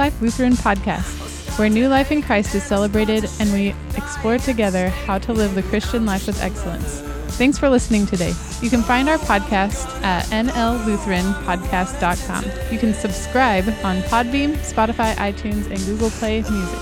Life 0.00 0.20
Lutheran 0.22 0.54
podcast, 0.54 1.58
where 1.58 1.68
new 1.68 1.86
life 1.86 2.10
in 2.10 2.22
Christ 2.22 2.54
is 2.54 2.62
celebrated 2.62 3.28
and 3.38 3.52
we 3.52 3.74
explore 3.98 4.38
together 4.38 4.88
how 4.88 5.18
to 5.18 5.34
live 5.34 5.54
the 5.54 5.62
Christian 5.64 6.06
life 6.06 6.26
with 6.26 6.42
excellence. 6.42 7.02
Thanks 7.36 7.58
for 7.58 7.68
listening 7.68 8.06
today. 8.06 8.32
You 8.62 8.70
can 8.70 8.82
find 8.82 9.10
our 9.10 9.18
podcast 9.18 9.88
at 10.02 10.24
nllutheranpodcast.com. 10.24 12.44
You 12.72 12.78
can 12.78 12.94
subscribe 12.94 13.68
on 13.84 14.00
Podbean, 14.04 14.54
Spotify, 14.60 15.14
iTunes, 15.16 15.70
and 15.70 15.78
Google 15.84 16.08
Play 16.08 16.40
Music. 16.40 16.78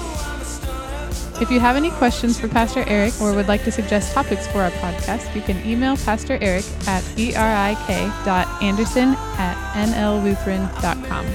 If 1.43 1.51
you 1.51 1.59
have 1.59 1.75
any 1.75 1.91
questions 1.91 2.39
for 2.39 2.47
Pastor 2.47 2.89
Erik 2.89 3.21
or 3.21 3.35
would 3.35 3.49
like 3.49 3.65
to 3.65 3.73
suggest 3.73 4.15
topics 4.15 4.47
for 4.47 4.63
our 4.63 4.71
podcast, 4.71 5.35
you 5.35 5.43
can 5.43 5.61
email 5.67 5.97
Pastor 5.97 6.39
Erik 6.41 6.67
at 6.87 7.03
erik.anderson 7.19 9.17
at 9.39 9.57
nllutheran.com. 9.75 11.27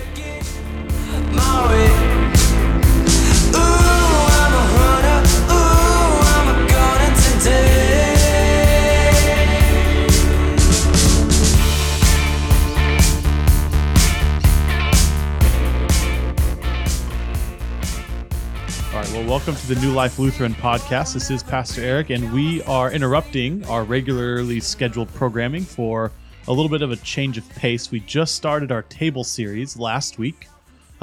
All 18.94 19.00
right, 19.00 19.12
well, 19.12 19.26
welcome 19.28 19.56
to 19.56 19.68
the 19.68 19.82
New 19.82 19.92
Life 19.92 20.20
Lutheran 20.20 20.54
podcast. 20.54 21.16
This 21.16 21.32
is 21.32 21.42
Pastor 21.42 21.82
Erik, 21.82 22.12
and 22.12 22.32
we 22.32 22.62
are 22.64 22.92
interrupting 22.92 23.66
our 23.66 23.84
regularly 23.84 24.60
scheduled 24.60 25.12
programming 25.16 25.64
for 25.64 26.12
a 26.48 26.54
little 26.54 26.70
bit 26.70 26.84
of 26.84 26.92
a 26.92 26.96
change 26.98 27.40
of 27.40 27.50
pace. 27.50 27.90
We 27.90 28.02
just 28.02 28.36
started 28.36 28.72
our 28.72 28.84
table 28.84 29.24
series 29.24 29.78
last 29.78 30.20
week, 30.20 30.48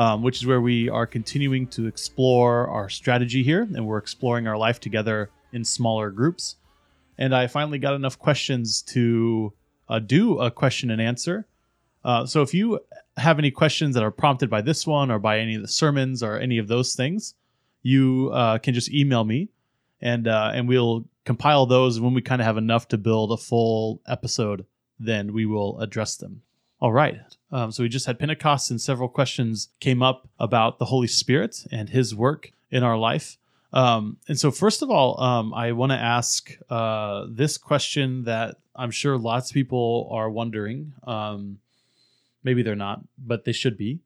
um, 0.00 0.22
which 0.22 0.38
is 0.38 0.46
where 0.46 0.62
we 0.62 0.88
are 0.88 1.06
continuing 1.06 1.66
to 1.66 1.86
explore 1.86 2.66
our 2.68 2.88
strategy 2.88 3.42
here, 3.42 3.68
and 3.74 3.86
we're 3.86 3.98
exploring 3.98 4.46
our 4.46 4.56
life 4.56 4.80
together 4.80 5.28
in 5.52 5.62
smaller 5.62 6.10
groups. 6.10 6.56
And 7.18 7.34
I 7.34 7.48
finally 7.48 7.78
got 7.78 7.92
enough 7.92 8.18
questions 8.18 8.80
to 8.94 9.52
uh, 9.90 9.98
do 9.98 10.38
a 10.38 10.50
question 10.50 10.90
and 10.90 11.02
answer. 11.02 11.46
Uh, 12.02 12.24
so 12.24 12.40
if 12.40 12.54
you 12.54 12.80
have 13.18 13.38
any 13.38 13.50
questions 13.50 13.94
that 13.94 14.02
are 14.02 14.10
prompted 14.10 14.48
by 14.48 14.62
this 14.62 14.86
one 14.86 15.10
or 15.10 15.18
by 15.18 15.38
any 15.38 15.54
of 15.54 15.60
the 15.60 15.68
sermons 15.68 16.22
or 16.22 16.38
any 16.38 16.56
of 16.56 16.66
those 16.66 16.94
things, 16.94 17.34
you 17.82 18.30
uh, 18.32 18.56
can 18.56 18.72
just 18.72 18.90
email 18.90 19.24
me, 19.24 19.50
and 20.00 20.26
uh, 20.26 20.50
and 20.54 20.66
we'll 20.66 21.04
compile 21.26 21.66
those. 21.66 22.00
When 22.00 22.14
we 22.14 22.22
kind 22.22 22.40
of 22.40 22.46
have 22.46 22.56
enough 22.56 22.88
to 22.88 22.96
build 22.96 23.32
a 23.32 23.36
full 23.36 24.00
episode, 24.08 24.64
then 24.98 25.34
we 25.34 25.44
will 25.44 25.78
address 25.78 26.16
them. 26.16 26.40
All 26.80 26.90
right. 26.90 27.18
Um, 27.52 27.72
so 27.72 27.82
we 27.82 27.88
just 27.88 28.06
had 28.06 28.18
Pentecost, 28.18 28.70
and 28.70 28.80
several 28.80 29.08
questions 29.08 29.68
came 29.80 30.02
up 30.02 30.28
about 30.38 30.78
the 30.78 30.84
Holy 30.86 31.08
Spirit 31.08 31.64
and 31.72 31.88
His 31.88 32.14
work 32.14 32.52
in 32.70 32.82
our 32.82 32.96
life. 32.96 33.38
Um, 33.72 34.18
and 34.28 34.38
so, 34.38 34.50
first 34.50 34.82
of 34.82 34.90
all, 34.90 35.20
um, 35.20 35.54
I 35.54 35.72
want 35.72 35.92
to 35.92 35.98
ask 35.98 36.56
uh, 36.68 37.26
this 37.28 37.58
question 37.58 38.24
that 38.24 38.56
I'm 38.74 38.90
sure 38.90 39.16
lots 39.16 39.50
of 39.50 39.54
people 39.54 40.08
are 40.12 40.30
wondering. 40.30 40.92
Um, 41.06 41.58
maybe 42.42 42.62
they're 42.62 42.74
not, 42.76 43.00
but 43.18 43.44
they 43.44 43.52
should 43.52 43.76
be 43.76 44.00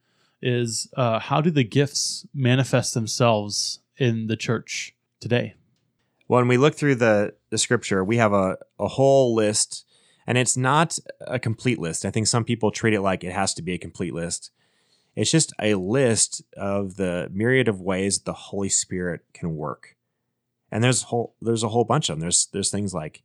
is 0.45 0.89
uh, 0.95 1.19
how 1.19 1.41
do 1.41 1.51
the 1.51 1.65
gifts 1.65 2.27
manifest 2.35 2.93
themselves 2.93 3.81
in 3.97 4.27
the 4.27 4.37
church 4.37 4.95
today? 5.19 5.55
When 6.27 6.49
we 6.49 6.59
look 6.59 6.75
through 6.75 6.97
the, 6.97 7.35
the 7.49 7.57
scripture, 7.57 8.05
we 8.05 8.19
have 8.19 8.35
a, 8.35 8.59
a 8.79 8.89
whole 8.89 9.35
list, 9.35 9.87
and 10.27 10.39
it's 10.39 10.57
not 10.57 10.99
a 11.21 11.39
complete 11.39 11.79
list. 11.79 12.05
I 12.05 12.11
think 12.11 12.27
some 12.27 12.45
people 12.45 12.71
treat 12.71 12.95
it 12.95 13.01
like 13.01 13.25
it 13.25 13.33
has 13.33 13.55
to 13.55 13.63
be 13.63 13.75
a 13.75 13.79
complete 13.79 14.15
list. 14.15 14.51
It's 15.17 15.31
just 15.31 15.53
a 15.61 15.75
list 15.75 16.43
of 16.57 16.97
the 16.97 17.29
myriad 17.33 17.69
of 17.69 17.81
ways 17.81 18.21
the 18.21 18.33
Holy 18.33 18.69
Spirit 18.69 19.21
can 19.33 19.57
work. 19.57 19.97
And 20.71 20.83
there's 20.83 21.03
whole 21.03 21.35
there's 21.41 21.63
a 21.63 21.69
whole 21.69 21.85
bunch 21.85 22.09
of 22.09 22.15
them. 22.15 22.21
There's 22.21 22.47
there's 22.47 22.71
things 22.71 22.93
like 22.93 23.23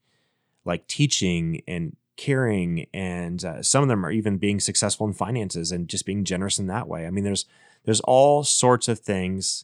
like 0.65 0.87
teaching 0.87 1.61
and 1.67 1.95
caring 2.19 2.85
and 2.93 3.45
uh, 3.45 3.63
some 3.63 3.81
of 3.81 3.87
them 3.87 4.05
are 4.05 4.11
even 4.11 4.37
being 4.37 4.59
successful 4.59 5.07
in 5.07 5.13
finances 5.13 5.71
and 5.71 5.87
just 5.87 6.05
being 6.05 6.25
generous 6.25 6.59
in 6.59 6.67
that 6.67 6.85
way 6.85 7.07
i 7.07 7.09
mean 7.09 7.23
there's 7.23 7.45
there's 7.85 8.01
all 8.01 8.43
sorts 8.43 8.89
of 8.89 8.99
things 8.99 9.63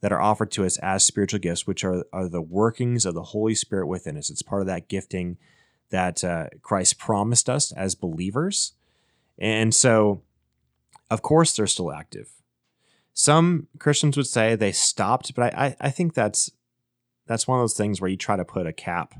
that 0.00 0.10
are 0.10 0.20
offered 0.20 0.50
to 0.50 0.64
us 0.64 0.78
as 0.78 1.04
spiritual 1.04 1.38
gifts 1.38 1.64
which 1.64 1.84
are, 1.84 2.04
are 2.12 2.28
the 2.28 2.42
workings 2.42 3.06
of 3.06 3.14
the 3.14 3.22
holy 3.22 3.54
spirit 3.54 3.86
within 3.86 4.18
us 4.18 4.30
it's 4.30 4.42
part 4.42 4.60
of 4.60 4.66
that 4.66 4.88
gifting 4.88 5.38
that 5.92 6.24
uh, 6.24 6.48
christ 6.60 6.98
promised 6.98 7.48
us 7.48 7.70
as 7.72 7.94
believers 7.94 8.72
and 9.38 9.72
so 9.74 10.20
of 11.10 11.22
course 11.22 11.54
they're 11.54 11.66
still 11.68 11.92
active 11.92 12.32
some 13.14 13.68
christians 13.78 14.16
would 14.16 14.26
say 14.26 14.56
they 14.56 14.72
stopped 14.72 15.34
but 15.34 15.54
i, 15.54 15.76
I, 15.80 15.90
think 15.90 16.14
that's 16.14 16.50
that's 17.26 17.46
one 17.46 17.58
of 17.58 17.62
those 17.62 17.76
things 17.76 18.00
where 18.00 18.10
you 18.10 18.16
try 18.16 18.36
to 18.36 18.44
put 18.44 18.66
a 18.66 18.72
cap 18.72 19.14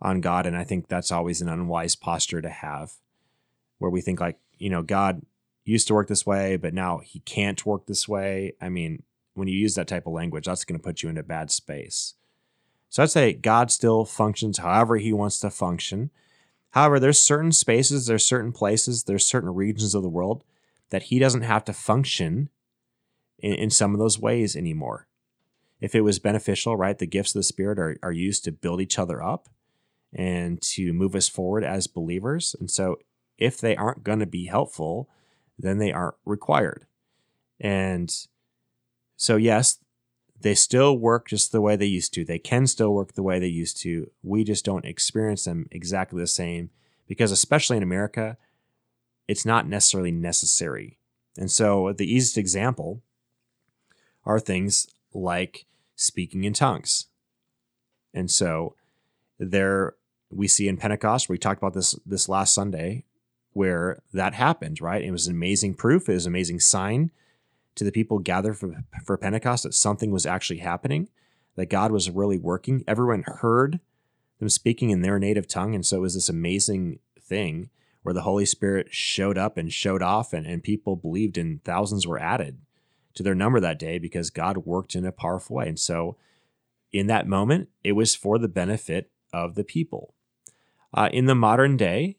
on 0.00 0.20
God. 0.20 0.46
And 0.46 0.56
I 0.56 0.64
think 0.64 0.88
that's 0.88 1.12
always 1.12 1.40
an 1.40 1.48
unwise 1.48 1.96
posture 1.96 2.40
to 2.40 2.48
have 2.48 2.92
where 3.78 3.90
we 3.90 4.00
think, 4.00 4.20
like, 4.20 4.38
you 4.58 4.70
know, 4.70 4.82
God 4.82 5.22
used 5.64 5.88
to 5.88 5.94
work 5.94 6.08
this 6.08 6.26
way, 6.26 6.56
but 6.56 6.74
now 6.74 6.98
he 6.98 7.20
can't 7.20 7.64
work 7.64 7.86
this 7.86 8.08
way. 8.08 8.54
I 8.60 8.68
mean, 8.68 9.02
when 9.34 9.48
you 9.48 9.56
use 9.56 9.74
that 9.74 9.88
type 9.88 10.06
of 10.06 10.12
language, 10.12 10.46
that's 10.46 10.64
going 10.64 10.78
to 10.78 10.82
put 10.82 11.02
you 11.02 11.08
in 11.08 11.18
a 11.18 11.22
bad 11.22 11.50
space. 11.50 12.14
So 12.90 13.02
I'd 13.02 13.10
say 13.10 13.32
God 13.32 13.70
still 13.70 14.04
functions 14.04 14.58
however 14.58 14.96
he 14.98 15.12
wants 15.12 15.38
to 15.40 15.50
function. 15.50 16.10
However, 16.70 17.00
there's 17.00 17.20
certain 17.20 17.52
spaces, 17.52 18.06
there's 18.06 18.26
certain 18.26 18.52
places, 18.52 19.04
there's 19.04 19.24
certain 19.24 19.54
regions 19.54 19.94
of 19.94 20.02
the 20.02 20.08
world 20.08 20.44
that 20.90 21.04
he 21.04 21.18
doesn't 21.18 21.42
have 21.42 21.64
to 21.64 21.72
function 21.72 22.50
in, 23.38 23.54
in 23.54 23.70
some 23.70 23.94
of 23.94 24.00
those 24.00 24.18
ways 24.18 24.56
anymore. 24.56 25.06
If 25.80 25.94
it 25.94 26.02
was 26.02 26.18
beneficial, 26.18 26.76
right, 26.76 26.98
the 26.98 27.06
gifts 27.06 27.34
of 27.34 27.38
the 27.38 27.44
Spirit 27.44 27.78
are, 27.78 27.96
are 28.02 28.12
used 28.12 28.44
to 28.44 28.52
build 28.52 28.80
each 28.80 28.98
other 28.98 29.22
up 29.22 29.48
and 30.12 30.60
to 30.62 30.92
move 30.92 31.14
us 31.14 31.28
forward 31.28 31.64
as 31.64 31.86
believers. 31.86 32.54
And 32.58 32.70
so 32.70 32.98
if 33.38 33.60
they 33.60 33.76
aren't 33.76 34.04
going 34.04 34.18
to 34.18 34.26
be 34.26 34.46
helpful, 34.46 35.08
then 35.58 35.78
they 35.78 35.92
aren't 35.92 36.16
required. 36.24 36.86
And 37.60 38.12
so, 39.16 39.36
yes, 39.36 39.78
they 40.40 40.54
still 40.54 40.96
work 40.96 41.28
just 41.28 41.52
the 41.52 41.60
way 41.60 41.76
they 41.76 41.86
used 41.86 42.14
to. 42.14 42.24
They 42.24 42.38
can 42.38 42.66
still 42.66 42.94
work 42.94 43.12
the 43.12 43.22
way 43.22 43.38
they 43.38 43.46
used 43.46 43.80
to. 43.82 44.10
We 44.22 44.44
just 44.44 44.64
don't 44.64 44.84
experience 44.84 45.44
them 45.44 45.68
exactly 45.70 46.20
the 46.20 46.26
same 46.26 46.70
because, 47.06 47.30
especially 47.30 47.76
in 47.76 47.82
America, 47.82 48.36
it's 49.28 49.44
not 49.44 49.68
necessarily 49.68 50.12
necessary. 50.12 50.98
And 51.36 51.50
so, 51.50 51.92
the 51.92 52.06
easiest 52.06 52.38
example 52.38 53.02
are 54.24 54.40
things 54.40 54.88
like 55.12 55.66
speaking 55.94 56.44
in 56.44 56.54
tongues. 56.54 57.06
And 58.14 58.30
so, 58.30 58.74
there 59.38 59.94
we 60.30 60.48
see 60.48 60.68
in 60.68 60.76
Pentecost, 60.76 61.28
we 61.28 61.38
talked 61.38 61.60
about 61.60 61.74
this 61.74 61.94
this 62.06 62.28
last 62.28 62.54
Sunday, 62.54 63.04
where 63.52 64.00
that 64.12 64.34
happened, 64.34 64.80
right? 64.80 65.02
It 65.02 65.10
was 65.10 65.26
an 65.26 65.34
amazing 65.34 65.74
proof, 65.74 66.08
it 66.08 66.14
was 66.14 66.26
an 66.26 66.32
amazing 66.32 66.60
sign 66.60 67.10
to 67.76 67.84
the 67.84 67.92
people 67.92 68.18
gathered 68.18 68.58
for, 68.58 68.84
for 69.04 69.16
Pentecost 69.16 69.64
that 69.64 69.74
something 69.74 70.10
was 70.10 70.26
actually 70.26 70.58
happening, 70.58 71.08
that 71.56 71.70
God 71.70 71.92
was 71.92 72.10
really 72.10 72.38
working. 72.38 72.84
Everyone 72.86 73.24
heard 73.26 73.80
them 74.38 74.48
speaking 74.48 74.90
in 74.90 75.02
their 75.02 75.18
native 75.18 75.46
tongue. 75.46 75.74
And 75.74 75.84
so 75.84 75.98
it 75.98 76.00
was 76.00 76.14
this 76.14 76.28
amazing 76.28 76.98
thing 77.20 77.70
where 78.02 78.14
the 78.14 78.22
Holy 78.22 78.46
Spirit 78.46 78.88
showed 78.90 79.36
up 79.36 79.56
and 79.58 79.72
showed 79.72 80.02
off, 80.02 80.32
and, 80.32 80.46
and 80.46 80.62
people 80.62 80.96
believed, 80.96 81.36
and 81.36 81.62
thousands 81.64 82.06
were 82.06 82.18
added 82.18 82.58
to 83.14 83.22
their 83.22 83.34
number 83.34 83.60
that 83.60 83.78
day 83.78 83.98
because 83.98 84.30
God 84.30 84.58
worked 84.58 84.94
in 84.94 85.04
a 85.04 85.12
powerful 85.12 85.56
way. 85.56 85.68
And 85.68 85.78
so 85.78 86.16
in 86.92 87.06
that 87.08 87.26
moment, 87.26 87.68
it 87.84 87.92
was 87.92 88.14
for 88.14 88.38
the 88.38 88.48
benefit 88.48 89.10
of 89.32 89.54
the 89.54 89.64
people. 89.64 90.14
Uh, 90.94 91.10
in 91.12 91.26
the 91.26 91.34
modern 91.34 91.76
day, 91.76 92.16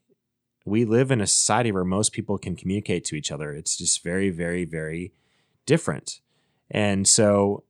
we 0.65 0.85
live 0.85 1.11
in 1.11 1.19
a 1.19 1.27
society 1.27 1.71
where 1.71 1.83
most 1.83 2.13
people 2.13 2.37
can 2.37 2.55
communicate 2.55 3.03
to 3.05 3.15
each 3.15 3.31
other. 3.31 3.51
It's 3.51 3.75
just 3.75 4.03
very, 4.03 4.29
very, 4.29 4.63
very 4.63 5.13
different. 5.65 6.21
And 6.69 7.07
so, 7.07 7.63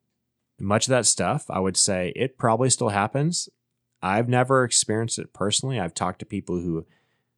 much 0.60 0.86
of 0.86 0.92
that 0.92 1.08
stuff, 1.08 1.46
I 1.50 1.60
would 1.60 1.76
say 1.76 2.14
it 2.16 2.38
probably 2.38 2.70
still 2.70 2.90
happens. 2.90 3.50
I've 4.02 4.30
never 4.30 4.64
experienced 4.64 5.20
it 5.20 5.34
personally. 5.34 5.80
I've 5.80 5.94
talked 5.94 6.20
to 6.20 6.26
people 6.26 6.60
who 6.60 6.86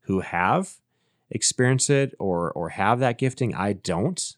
who 0.02 0.20
have 0.20 0.76
experienced 1.30 1.90
it 1.90 2.14
or 2.20 2.52
or 2.52 2.70
have 2.70 3.00
that 3.00 3.18
gifting. 3.18 3.54
I 3.56 3.74
don't. 3.74 4.36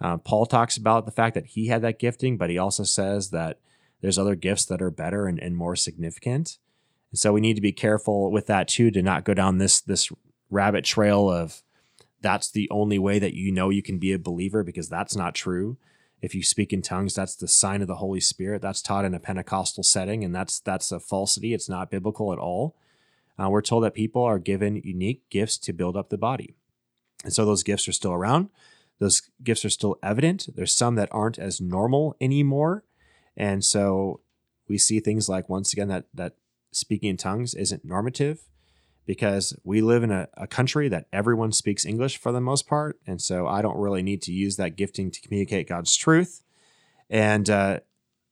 Uh, 0.00 0.16
Paul 0.16 0.46
talks 0.46 0.76
about 0.76 1.06
the 1.06 1.12
fact 1.12 1.34
that 1.34 1.46
he 1.46 1.66
had 1.66 1.82
that 1.82 1.98
gifting, 1.98 2.36
but 2.36 2.50
he 2.50 2.58
also 2.58 2.84
says 2.84 3.30
that 3.30 3.58
there's 4.00 4.18
other 4.18 4.36
gifts 4.36 4.64
that 4.66 4.80
are 4.80 4.92
better 4.92 5.26
and, 5.26 5.40
and 5.40 5.56
more 5.56 5.74
significant. 5.74 6.58
And 7.10 7.18
so 7.18 7.32
we 7.32 7.40
need 7.40 7.54
to 7.54 7.60
be 7.60 7.72
careful 7.72 8.30
with 8.30 8.46
that 8.46 8.68
too, 8.68 8.90
to 8.92 9.02
not 9.02 9.24
go 9.24 9.34
down 9.34 9.58
this 9.58 9.80
this 9.80 10.10
rabbit 10.50 10.84
trail 10.84 11.30
of 11.30 11.62
that's 12.20 12.50
the 12.50 12.68
only 12.70 12.98
way 12.98 13.18
that 13.18 13.34
you 13.34 13.52
know 13.52 13.70
you 13.70 13.82
can 13.82 13.98
be 13.98 14.12
a 14.12 14.18
believer 14.18 14.64
because 14.64 14.88
that's 14.88 15.14
not 15.16 15.34
true. 15.34 15.76
If 16.20 16.34
you 16.34 16.42
speak 16.42 16.72
in 16.72 16.82
tongues, 16.82 17.14
that's 17.14 17.36
the 17.36 17.46
sign 17.46 17.80
of 17.80 17.86
the 17.86 17.96
Holy 17.96 18.20
Spirit. 18.20 18.60
That's 18.60 18.82
taught 18.82 19.04
in 19.04 19.14
a 19.14 19.20
Pentecostal 19.20 19.84
setting, 19.84 20.24
and 20.24 20.34
that's 20.34 20.58
that's 20.58 20.90
a 20.90 20.98
falsity. 20.98 21.54
It's 21.54 21.68
not 21.68 21.90
biblical 21.90 22.32
at 22.32 22.38
all. 22.38 22.74
Uh, 23.38 23.48
we're 23.48 23.62
told 23.62 23.84
that 23.84 23.94
people 23.94 24.22
are 24.24 24.40
given 24.40 24.82
unique 24.84 25.22
gifts 25.30 25.56
to 25.58 25.72
build 25.72 25.96
up 25.96 26.08
the 26.08 26.18
body, 26.18 26.56
and 27.22 27.32
so 27.32 27.44
those 27.44 27.62
gifts 27.62 27.86
are 27.86 27.92
still 27.92 28.12
around. 28.12 28.48
those 28.98 29.22
gifts 29.42 29.64
are 29.64 29.70
still 29.70 29.96
evident. 30.02 30.48
There's 30.54 30.74
some 30.74 30.96
that 30.96 31.08
aren't 31.12 31.38
as 31.38 31.60
normal 31.60 32.16
anymore. 32.20 32.84
And 33.36 33.64
so 33.64 34.20
we 34.68 34.78
see 34.78 35.00
things 35.00 35.28
like 35.28 35.48
once 35.48 35.72
again 35.72 35.88
that 35.88 36.06
that 36.12 36.34
speaking 36.72 37.10
in 37.10 37.16
tongues 37.16 37.54
isn't 37.54 37.84
normative 37.84 38.40
because 39.08 39.58
we 39.64 39.80
live 39.80 40.02
in 40.02 40.10
a, 40.10 40.28
a 40.34 40.46
country 40.46 40.86
that 40.86 41.06
everyone 41.14 41.50
speaks 41.50 41.86
English 41.86 42.18
for 42.18 42.30
the 42.30 42.42
most 42.42 42.68
part. 42.68 43.00
And 43.06 43.22
so 43.22 43.46
I 43.46 43.62
don't 43.62 43.78
really 43.78 44.02
need 44.02 44.20
to 44.22 44.32
use 44.32 44.56
that 44.56 44.76
gifting 44.76 45.10
to 45.10 45.20
communicate 45.22 45.66
God's 45.66 45.96
truth. 45.96 46.42
And 47.08 47.48
uh, 47.48 47.80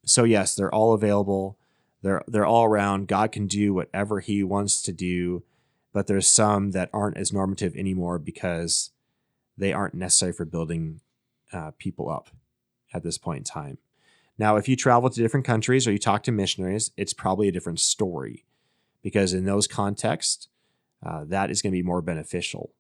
so 0.05 0.25
yes, 0.25 0.55
they're 0.55 0.73
all 0.75 0.93
available. 0.93 1.59
They're 2.03 2.23
they're 2.29 2.45
all 2.45 2.65
around. 2.65 3.09
God 3.09 3.33
can 3.33 3.47
do 3.47 3.73
whatever 3.73 4.21
He 4.21 4.43
wants 4.43 4.83
to 4.83 4.93
do, 4.93 5.45
but 5.95 6.09
there's 6.09 6.29
some 6.29 6.73
that 6.73 6.91
aren't 6.93 7.17
as 7.17 7.33
normative 7.33 7.75
anymore 7.75 8.19
because 8.19 8.91
they 9.57 9.73
aren't 9.73 9.95
necessary 9.95 10.35
for 10.35 10.45
building 10.45 11.01
uh, 11.55 11.71
people 11.79 12.11
up 12.11 12.29
at 12.93 13.03
this 13.03 13.17
point 13.17 13.39
in 13.39 13.45
time. 13.45 13.79
Now, 14.37 14.57
if 14.57 14.69
you 14.69 14.77
travel 14.77 15.09
to 15.09 15.23
different 15.23 15.47
countries 15.47 15.89
or 15.89 15.93
you 15.93 15.99
talk 15.99 16.23
to 16.25 16.33
missionaries, 16.33 16.91
it's 16.99 17.15
probably 17.15 17.49
a 17.49 17.53
different 17.53 17.81
story 17.81 18.45
because 19.03 19.33
in 19.33 19.47
those 19.47 19.67
contexts, 19.67 20.49
uh, 21.05 21.25
that 21.27 21.51
is 21.51 21.63
going 21.63 21.73
to 21.73 21.79
be 21.79 21.83
more 21.83 22.03
beneficial. 22.03 22.73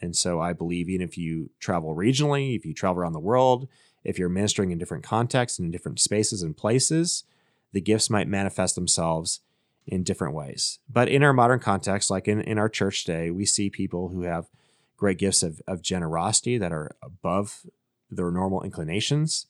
And 0.00 0.14
so 0.14 0.40
I 0.40 0.52
believe 0.52 0.88
even 0.88 1.06
if 1.06 1.16
you 1.16 1.50
travel 1.58 1.94
regionally, 1.94 2.56
if 2.56 2.66
you 2.66 2.74
travel 2.74 3.00
around 3.00 3.14
the 3.14 3.20
world, 3.20 3.68
if 4.04 4.18
you're 4.18 4.28
ministering 4.28 4.70
in 4.70 4.78
different 4.78 5.04
contexts 5.04 5.58
and 5.58 5.66
in 5.66 5.72
different 5.72 6.00
spaces 6.00 6.42
and 6.42 6.56
places, 6.56 7.24
the 7.72 7.80
gifts 7.80 8.10
might 8.10 8.28
manifest 8.28 8.74
themselves 8.74 9.40
in 9.86 10.02
different 10.02 10.34
ways. 10.34 10.78
But 10.88 11.08
in 11.08 11.22
our 11.22 11.32
modern 11.32 11.60
context, 11.60 12.10
like 12.10 12.28
in, 12.28 12.40
in 12.40 12.58
our 12.58 12.68
church 12.68 13.04
today, 13.04 13.30
we 13.30 13.46
see 13.46 13.70
people 13.70 14.08
who 14.08 14.22
have 14.22 14.48
great 14.96 15.18
gifts 15.18 15.42
of, 15.42 15.60
of 15.66 15.82
generosity 15.82 16.58
that 16.58 16.72
are 16.72 16.96
above 17.02 17.66
their 18.10 18.30
normal 18.30 18.62
inclinations. 18.62 19.46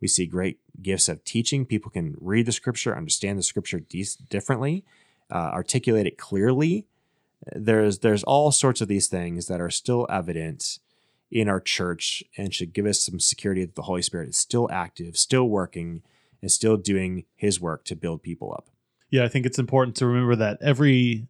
We 0.00 0.08
see 0.08 0.26
great 0.26 0.58
gifts 0.80 1.08
of 1.08 1.24
teaching. 1.24 1.66
People 1.66 1.90
can 1.90 2.16
read 2.20 2.46
the 2.46 2.52
scripture, 2.52 2.96
understand 2.96 3.38
the 3.38 3.42
scripture 3.42 3.80
de- 3.80 4.06
differently, 4.28 4.84
uh, 5.30 5.50
articulate 5.52 6.06
it 6.06 6.18
clearly. 6.18 6.86
There's 7.52 8.00
there's 8.00 8.22
all 8.24 8.52
sorts 8.52 8.80
of 8.80 8.88
these 8.88 9.06
things 9.06 9.46
that 9.46 9.60
are 9.60 9.70
still 9.70 10.06
evident 10.10 10.78
in 11.30 11.48
our 11.48 11.60
church 11.60 12.22
and 12.36 12.52
should 12.52 12.72
give 12.72 12.86
us 12.86 13.00
some 13.00 13.20
security 13.20 13.64
that 13.64 13.76
the 13.76 13.82
Holy 13.82 14.02
Spirit 14.02 14.28
is 14.28 14.36
still 14.36 14.68
active, 14.70 15.16
still 15.16 15.48
working, 15.48 16.02
and 16.42 16.50
still 16.50 16.76
doing 16.76 17.24
His 17.36 17.60
work 17.60 17.84
to 17.84 17.96
build 17.96 18.22
people 18.22 18.52
up. 18.52 18.68
Yeah, 19.10 19.24
I 19.24 19.28
think 19.28 19.46
it's 19.46 19.58
important 19.58 19.96
to 19.96 20.06
remember 20.06 20.36
that 20.36 20.58
every 20.60 21.28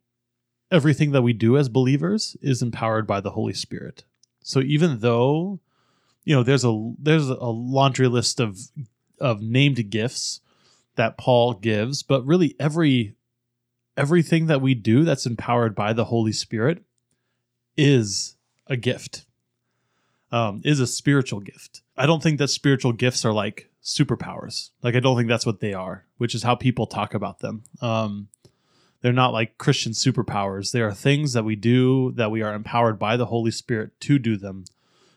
everything 0.71 1.13
that 1.13 1.23
we 1.23 1.33
do 1.33 1.57
as 1.57 1.69
believers 1.69 2.37
is 2.41 2.63
empowered 2.63 3.07
by 3.07 3.21
the 3.21 3.31
Holy 3.31 3.55
Spirit. 3.55 4.05
So 4.43 4.61
even 4.61 5.01
though 5.01 5.61
you 6.25 6.35
know 6.35 6.43
there's 6.43 6.65
a 6.65 6.93
there's 6.99 7.29
a 7.29 7.35
laundry 7.35 8.09
list 8.09 8.41
of 8.41 8.59
of 9.21 9.43
named 9.43 9.91
gifts 9.91 10.41
that 10.97 11.19
Paul 11.19 11.55
gives, 11.55 12.03
but 12.03 12.27
really 12.27 12.57
every 12.59 13.15
everything 14.01 14.47
that 14.47 14.63
we 14.63 14.75
do 14.75 15.05
that's 15.05 15.27
empowered 15.27 15.75
by 15.75 15.93
the 15.93 16.07
Holy 16.07 16.33
Spirit 16.33 16.83
is 17.77 18.37
a 18.67 18.77
gift. 18.77 19.27
Um, 20.33 20.63
is 20.65 20.81
a 20.81 20.87
spiritual 20.87 21.41
gift. 21.41 21.83
I 21.97 22.07
don't 22.07 22.23
think 22.23 22.39
that 22.39 22.49
spiritual 22.49 22.93
gifts 22.93 23.25
are 23.25 23.33
like 23.33 23.69
superpowers. 23.83 24.71
Like 24.83 24.95
I 24.95 25.01
don't 25.01 25.17
think 25.17 25.29
that's 25.29 25.45
what 25.45 25.61
they 25.61 25.75
are, 25.75 26.07
which 26.19 26.35
is 26.35 26.45
how 26.45 26.55
people 26.55 26.87
talk 26.87 27.15
about 27.15 27.41
them. 27.41 27.65
Um, 27.83 28.29
they're 29.03 29.13
not 29.13 29.33
like 29.33 29.59
Christian 29.59 29.93
superpowers. 29.93 30.73
They 30.73 30.83
are 30.83 30.95
things 30.95 31.33
that 31.33 31.45
we 31.45 31.57
do 31.57 32.13
that 32.13 32.31
we 32.31 32.43
are 32.43 32.55
empowered 32.55 32.99
by 32.99 33.17
the 33.17 33.27
Holy 33.27 33.51
Spirit 33.51 33.91
to 34.01 34.19
do 34.19 34.37
them. 34.37 34.65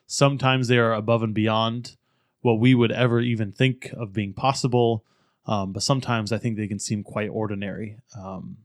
Sometimes 0.08 0.68
they 0.68 0.78
are 0.78 0.94
above 0.94 1.22
and 1.24 1.34
beyond 1.34 1.96
what 2.42 2.60
we 2.60 2.76
would 2.76 2.92
ever 2.92 3.22
even 3.22 3.52
think 3.52 3.92
of 3.94 4.14
being 4.14 4.34
possible. 4.34 5.06
Um, 5.46 5.74
but 5.74 5.84
sometimes 5.84 6.32
I 6.32 6.38
think 6.38 6.58
they 6.58 6.68
can 6.68 6.80
seem 6.80 7.04
quite 7.04 7.30
ordinary. 7.30 7.98
Um, 8.18 8.58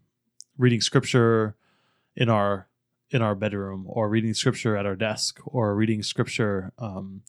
reading 0.59 0.81
scripture 0.81 1.57
in 2.17 2.29
our 2.29 2.67
in 3.11 3.23
our 3.23 3.35
bedroom, 3.35 3.87
or 3.89 4.09
reading 4.09 4.35
scripture 4.35 4.77
at 4.77 4.85
our 4.85 4.97
desk, 4.97 5.41
or 5.47 5.75
reading 5.75 6.03
scripture, 6.03 6.73
um, 6.79 7.23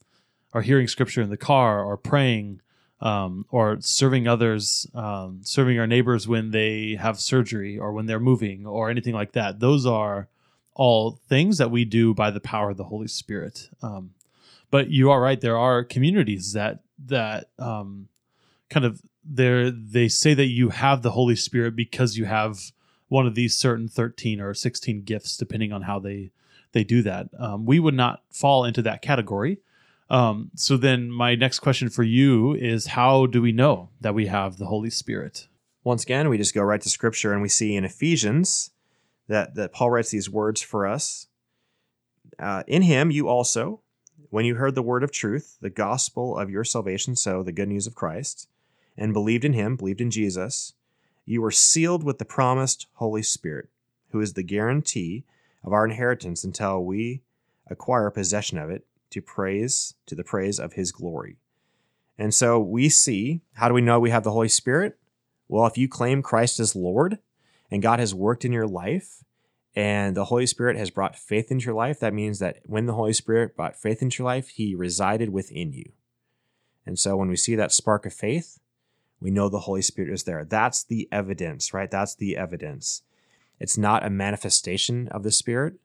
or 0.53 0.61
hearing 0.61 0.89
scripture 0.89 1.21
in 1.21 1.29
the 1.29 1.37
car, 1.37 1.81
or 1.81 1.95
praying, 1.95 2.59
um, 2.99 3.45
or 3.49 3.77
serving 3.79 4.27
others, 4.27 4.87
um, 4.93 5.39
serving 5.43 5.79
our 5.79 5.87
neighbors 5.87 6.27
when 6.27 6.51
they 6.51 6.97
have 6.99 7.17
surgery 7.17 7.79
or 7.79 7.93
when 7.93 8.07
they're 8.07 8.19
moving 8.19 8.65
or 8.65 8.89
anything 8.89 9.13
like 9.13 9.31
that. 9.31 9.61
Those 9.61 9.85
are 9.85 10.27
all 10.73 11.19
things 11.29 11.57
that 11.59 11.71
we 11.71 11.85
do 11.85 12.13
by 12.13 12.31
the 12.31 12.41
power 12.41 12.71
of 12.71 12.77
the 12.77 12.85
Holy 12.85 13.07
Spirit. 13.07 13.69
Um, 13.81 14.11
but 14.71 14.89
you 14.89 15.09
are 15.11 15.21
right; 15.21 15.39
there 15.39 15.57
are 15.57 15.83
communities 15.83 16.53
that 16.53 16.79
that 17.05 17.49
um, 17.57 18.09
kind 18.69 18.85
of 18.85 19.01
there 19.23 19.71
they 19.71 20.07
say 20.07 20.33
that 20.33 20.47
you 20.47 20.69
have 20.69 21.01
the 21.01 21.11
Holy 21.11 21.35
Spirit 21.35 21.75
because 21.75 22.17
you 22.17 22.25
have 22.25 22.71
one 23.09 23.27
of 23.27 23.35
these 23.35 23.57
certain 23.57 23.88
thirteen 23.88 24.39
or 24.39 24.53
sixteen 24.53 25.03
gifts, 25.03 25.38
depending 25.38 25.73
on 25.73 25.83
how 25.83 26.00
they 26.00 26.31
they 26.71 26.83
do 26.83 27.01
that. 27.03 27.27
Um, 27.38 27.65
we 27.65 27.79
would 27.79 27.95
not 27.95 28.23
fall 28.31 28.63
into 28.63 28.81
that 28.83 29.01
category. 29.01 29.59
Um, 30.09 30.50
so 30.56 30.77
then, 30.77 31.11
my 31.11 31.35
next 31.35 31.59
question 31.59 31.89
for 31.89 32.03
you 32.03 32.53
is 32.53 32.88
how 32.88 33.27
do 33.27 33.41
we 33.41 33.51
know 33.51 33.89
that 34.01 34.15
we 34.15 34.25
have 34.25 34.57
the 34.57 34.65
Holy 34.65 34.89
Spirit? 34.89 35.47
Once 35.83 36.03
again, 36.03 36.29
we 36.29 36.38
just 36.38 36.56
go 36.56 36.61
right 36.61 36.81
to 36.81 36.89
Scripture 36.89 37.31
and 37.31 37.41
we 37.41 37.50
see 37.50 37.75
in 37.75 37.85
Ephesians 37.85 38.71
that, 39.27 39.55
that 39.55 39.71
Paul 39.71 39.91
writes 39.91 40.09
these 40.09 40.29
words 40.29 40.62
for 40.62 40.88
us. 40.88 41.27
Uh, 42.38 42.63
in 42.67 42.81
him, 42.81 43.12
you 43.12 43.27
also, 43.27 43.81
when 44.29 44.45
you 44.45 44.55
heard 44.55 44.75
the 44.75 44.81
word 44.81 45.03
of 45.03 45.12
truth, 45.12 45.57
the 45.62 45.69
gospel 45.69 46.38
of 46.38 46.50
your 46.50 46.63
salvation, 46.63 47.15
so 47.15 47.44
the 47.44 47.51
good 47.51 47.69
news 47.69 47.88
of 47.88 47.95
Christ, 47.95 48.47
and 48.97 49.13
believed 49.13 49.45
in 49.45 49.53
him, 49.53 49.75
believed 49.75 50.01
in 50.01 50.12
Jesus, 50.12 50.73
you 51.29 51.43
were 51.43 51.51
sealed 51.51 52.03
with 52.03 52.17
the 52.17 52.25
promised 52.25 52.87
Holy 52.93 53.21
Spirit, 53.21 53.69
who 54.09 54.19
is 54.19 54.33
the 54.33 54.41
guarantee 54.41 55.25
of 55.63 55.71
our 55.71 55.85
inheritance 55.85 56.43
until 56.43 56.83
we 56.83 57.21
acquire 57.67 58.09
possession 58.09 58.57
of 58.57 58.71
it 58.71 58.83
to 59.12 59.21
praise 59.21 59.93
to 60.07 60.15
the 60.15 60.24
praise 60.24 60.59
of 60.59 60.74
his 60.74 60.91
glory. 60.91 61.38
And 62.17 62.33
so 62.33 62.59
we 62.59 62.89
see, 62.89 63.41
how 63.53 63.67
do 63.67 63.75
we 63.75 63.81
know 63.81 64.00
we 64.00 64.09
have 64.09 64.24
the 64.24 64.31
Holy 64.31 64.50
Spirit? 64.50 64.98
Well, 65.48 65.67
if 65.67 65.77
you 65.77 65.88
claim 65.88 66.24
Christ 66.24 66.59
as 66.59 66.75
Lord 66.75 67.19
and 67.69 67.83
God 67.83 68.00
has 68.00 68.15
worked 68.15 68.43
in 68.43 68.51
your 68.51 68.67
life 68.67 69.24
and 69.75 70.17
the 70.17 70.25
Holy 70.25 70.48
Spirit 70.48 70.77
has 70.77 70.89
brought 70.89 71.15
faith 71.15 71.51
into 71.51 71.65
your 71.65 71.75
life, 71.75 72.00
that 72.00 72.12
means 72.12 72.39
that 72.39 72.57
when 72.65 72.88
the 72.88 72.95
Holy 72.95 73.13
Spirit 73.13 73.55
brought 73.55 73.75
faith 73.75 74.01
into 74.01 74.24
your 74.24 74.25
life, 74.25 74.50
he 74.50 74.74
resided 74.74 75.29
within 75.29 75.74
you. 75.74 75.91
And 76.88 76.98
so 76.98 77.15
when 77.15 77.29
we 77.29 77.36
see 77.36 77.53
that 77.53 77.71
spark 77.71 78.07
of 78.07 78.13
faith, 78.13 78.57
we 79.19 79.31
know 79.31 79.49
the 79.49 79.59
Holy 79.59 79.81
Spirit 79.81 80.11
is 80.11 80.23
there. 80.23 80.45
That's 80.45 80.83
the 80.83 81.07
evidence, 81.11 81.73
right? 81.73 81.91
That's 81.91 82.15
the 82.15 82.38
evidence. 82.38 83.03
It's 83.59 83.77
not 83.77 84.05
a 84.05 84.09
manifestation 84.09 85.07
of 85.09 85.23
the 85.23 85.31
Spirit, 85.31 85.75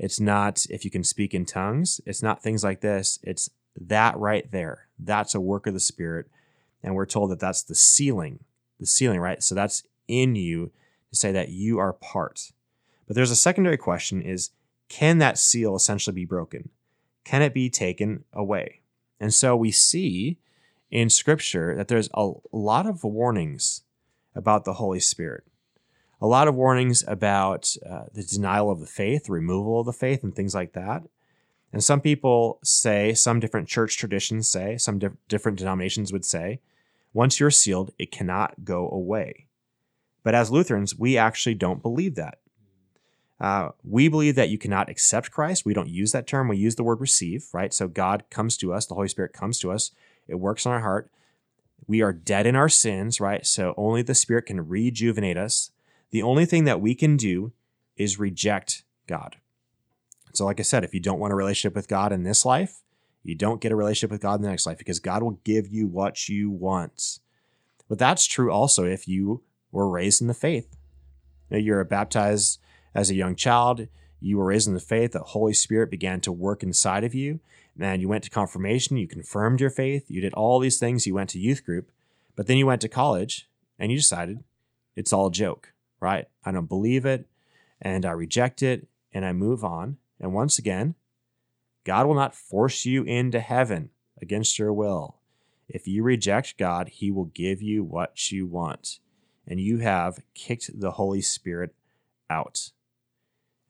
it's 0.00 0.18
not 0.18 0.64
if 0.70 0.86
you 0.86 0.90
can 0.90 1.04
speak 1.04 1.34
in 1.34 1.44
tongues. 1.44 2.00
It's 2.06 2.22
not 2.22 2.42
things 2.42 2.64
like 2.64 2.80
this. 2.80 3.18
It's 3.22 3.50
that 3.78 4.16
right 4.16 4.50
there. 4.50 4.88
That's 4.98 5.34
a 5.34 5.40
work 5.40 5.66
of 5.66 5.74
the 5.74 5.80
Spirit. 5.80 6.26
And 6.82 6.94
we're 6.94 7.04
told 7.04 7.30
that 7.30 7.38
that's 7.38 7.62
the 7.62 7.74
sealing, 7.74 8.40
the 8.78 8.86
sealing, 8.86 9.20
right? 9.20 9.42
So 9.42 9.54
that's 9.54 9.82
in 10.08 10.36
you 10.36 10.72
to 11.10 11.16
say 11.16 11.32
that 11.32 11.50
you 11.50 11.78
are 11.78 11.92
part. 11.92 12.50
But 13.06 13.14
there's 13.14 13.30
a 13.30 13.36
secondary 13.36 13.76
question 13.76 14.22
is 14.22 14.52
can 14.88 15.18
that 15.18 15.36
seal 15.36 15.76
essentially 15.76 16.14
be 16.14 16.24
broken? 16.24 16.70
Can 17.24 17.42
it 17.42 17.52
be 17.52 17.68
taken 17.68 18.24
away? 18.32 18.80
And 19.20 19.34
so 19.34 19.54
we 19.54 19.70
see 19.70 20.38
in 20.90 21.10
scripture 21.10 21.74
that 21.76 21.88
there's 21.88 22.08
a 22.14 22.30
lot 22.52 22.86
of 22.86 23.04
warnings 23.04 23.82
about 24.34 24.64
the 24.64 24.74
Holy 24.74 25.00
Spirit 25.00 25.44
a 26.20 26.26
lot 26.26 26.48
of 26.48 26.54
warnings 26.54 27.02
about 27.08 27.74
uh, 27.88 28.04
the 28.12 28.22
denial 28.22 28.70
of 28.70 28.80
the 28.80 28.86
faith, 28.86 29.28
removal 29.28 29.80
of 29.80 29.86
the 29.86 29.92
faith, 29.92 30.22
and 30.22 30.34
things 30.34 30.54
like 30.54 30.72
that. 30.74 31.02
And 31.72 31.82
some 31.82 32.00
people 32.00 32.58
say, 32.62 33.14
some 33.14 33.40
different 33.40 33.68
church 33.68 33.96
traditions 33.96 34.48
say, 34.48 34.76
some 34.76 34.98
di- 34.98 35.08
different 35.28 35.58
denominations 35.58 36.12
would 36.12 36.24
say, 36.24 36.60
once 37.12 37.40
you're 37.40 37.50
sealed, 37.50 37.92
it 37.98 38.10
cannot 38.10 38.64
go 38.64 38.88
away. 38.90 39.46
But 40.22 40.34
as 40.34 40.50
Lutherans, 40.50 40.98
we 40.98 41.16
actually 41.16 41.54
don't 41.54 41.82
believe 41.82 42.16
that. 42.16 42.38
Uh, 43.40 43.70
we 43.82 44.08
believe 44.08 44.34
that 44.34 44.50
you 44.50 44.58
cannot 44.58 44.90
accept 44.90 45.30
Christ. 45.30 45.64
We 45.64 45.72
don't 45.72 45.88
use 45.88 46.12
that 46.12 46.26
term. 46.26 46.48
We 46.48 46.58
use 46.58 46.74
the 46.74 46.84
word 46.84 47.00
receive, 47.00 47.46
right? 47.54 47.72
So 47.72 47.88
God 47.88 48.24
comes 48.28 48.58
to 48.58 48.74
us, 48.74 48.84
the 48.84 48.94
Holy 48.94 49.08
Spirit 49.08 49.32
comes 49.32 49.58
to 49.60 49.72
us, 49.72 49.92
it 50.30 50.36
works 50.36 50.64
on 50.64 50.72
our 50.72 50.80
heart. 50.80 51.10
We 51.86 52.02
are 52.02 52.12
dead 52.12 52.46
in 52.46 52.56
our 52.56 52.68
sins, 52.68 53.20
right? 53.20 53.44
So 53.44 53.74
only 53.76 54.02
the 54.02 54.14
Spirit 54.14 54.46
can 54.46 54.68
rejuvenate 54.68 55.36
us 55.36 55.70
the 56.10 56.22
only 56.22 56.44
thing 56.44 56.64
that 56.64 56.80
we 56.80 56.94
can 56.94 57.16
do 57.16 57.52
is 57.96 58.18
reject 58.18 58.82
God. 59.06 59.36
So, 60.32 60.44
like 60.44 60.60
I 60.60 60.64
said, 60.64 60.84
if 60.84 60.94
you 60.94 61.00
don't 61.00 61.18
want 61.18 61.32
a 61.32 61.36
relationship 61.36 61.74
with 61.74 61.88
God 61.88 62.12
in 62.12 62.24
this 62.24 62.44
life, 62.44 62.82
you 63.22 63.34
don't 63.34 63.60
get 63.60 63.72
a 63.72 63.76
relationship 63.76 64.10
with 64.10 64.20
God 64.20 64.36
in 64.36 64.42
the 64.42 64.48
next 64.48 64.66
life 64.66 64.78
because 64.78 64.98
God 64.98 65.22
will 65.22 65.40
give 65.44 65.68
you 65.68 65.86
what 65.86 66.28
you 66.28 66.50
want. 66.50 67.18
But 67.88 67.98
that's 67.98 68.26
true 68.26 68.52
also 68.52 68.84
if 68.84 69.06
you 69.08 69.42
were 69.72 69.88
raised 69.88 70.20
in 70.20 70.28
the 70.28 70.34
faith. 70.34 70.76
You're 71.50 71.82
baptized 71.84 72.60
as 72.94 73.10
a 73.10 73.14
young 73.14 73.36
child, 73.36 73.88
you 74.20 74.38
were 74.38 74.46
raised 74.46 74.68
in 74.68 74.74
the 74.74 74.80
faith, 74.80 75.12
the 75.12 75.20
Holy 75.20 75.52
Spirit 75.52 75.90
began 75.90 76.20
to 76.22 76.32
work 76.32 76.62
inside 76.62 77.04
of 77.04 77.14
you. 77.14 77.40
And 77.78 78.02
you 78.02 78.08
went 78.08 78.24
to 78.24 78.30
confirmation, 78.30 78.96
you 78.96 79.06
confirmed 79.06 79.60
your 79.60 79.70
faith, 79.70 80.10
you 80.10 80.20
did 80.20 80.34
all 80.34 80.58
these 80.58 80.78
things, 80.78 81.06
you 81.06 81.14
went 81.14 81.30
to 81.30 81.38
youth 81.38 81.64
group, 81.64 81.90
but 82.36 82.46
then 82.46 82.56
you 82.56 82.66
went 82.66 82.80
to 82.82 82.88
college 82.88 83.48
and 83.78 83.90
you 83.90 83.98
decided 83.98 84.44
it's 84.96 85.12
all 85.12 85.28
a 85.28 85.32
joke, 85.32 85.72
right? 86.00 86.26
I 86.44 86.52
don't 86.52 86.68
believe 86.68 87.06
it 87.06 87.26
and 87.80 88.04
I 88.04 88.10
reject 88.12 88.62
it 88.62 88.88
and 89.12 89.24
I 89.24 89.32
move 89.32 89.64
on. 89.64 89.96
And 90.20 90.34
once 90.34 90.58
again, 90.58 90.94
God 91.84 92.06
will 92.06 92.14
not 92.14 92.34
force 92.34 92.84
you 92.84 93.02
into 93.04 93.40
heaven 93.40 93.90
against 94.20 94.58
your 94.58 94.72
will. 94.72 95.16
If 95.68 95.86
you 95.86 96.02
reject 96.02 96.58
God, 96.58 96.88
He 96.88 97.10
will 97.10 97.26
give 97.26 97.62
you 97.62 97.82
what 97.82 98.30
you 98.30 98.46
want. 98.46 98.98
And 99.46 99.60
you 99.60 99.78
have 99.78 100.20
kicked 100.34 100.78
the 100.78 100.92
Holy 100.92 101.22
Spirit 101.22 101.74
out. 102.28 102.70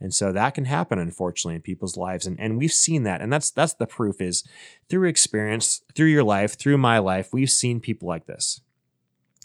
And 0.00 0.14
so 0.14 0.32
that 0.32 0.54
can 0.54 0.64
happen, 0.64 0.98
unfortunately, 0.98 1.56
in 1.56 1.60
people's 1.60 1.96
lives. 1.96 2.26
And, 2.26 2.40
and 2.40 2.56
we've 2.56 2.72
seen 2.72 3.02
that. 3.02 3.20
And 3.20 3.32
that's 3.32 3.50
that's 3.50 3.74
the 3.74 3.86
proof 3.86 4.20
is 4.20 4.44
through 4.88 5.08
experience, 5.08 5.82
through 5.94 6.06
your 6.06 6.24
life, 6.24 6.58
through 6.58 6.78
my 6.78 6.98
life, 6.98 7.32
we've 7.32 7.50
seen 7.50 7.80
people 7.80 8.08
like 8.08 8.26
this. 8.26 8.62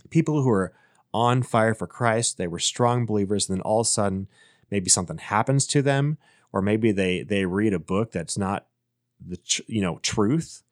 People 0.10 0.42
who 0.42 0.50
are 0.50 0.74
on 1.14 1.44
fire 1.44 1.74
for 1.74 1.88
Christ, 1.88 2.38
they 2.38 2.48
were 2.48 2.60
strong 2.60 3.06
believers, 3.06 3.50
and 3.50 3.58
then 3.58 3.62
all 3.62 3.82
of 3.82 3.88
a 3.88 3.90
sudden, 3.90 4.28
maybe 4.70 4.90
something 4.90 5.18
happens 5.18 5.66
to 5.68 5.82
them, 5.82 6.18
or 6.52 6.62
maybe 6.62 6.92
they 6.92 7.24
they 7.24 7.46
read 7.46 7.74
a 7.74 7.80
book 7.80 8.12
that's 8.12 8.38
not 8.38 8.68
the 9.26 9.38
tr- 9.38 9.62
you 9.68 9.82
know 9.82 10.00
truth, 10.04 10.64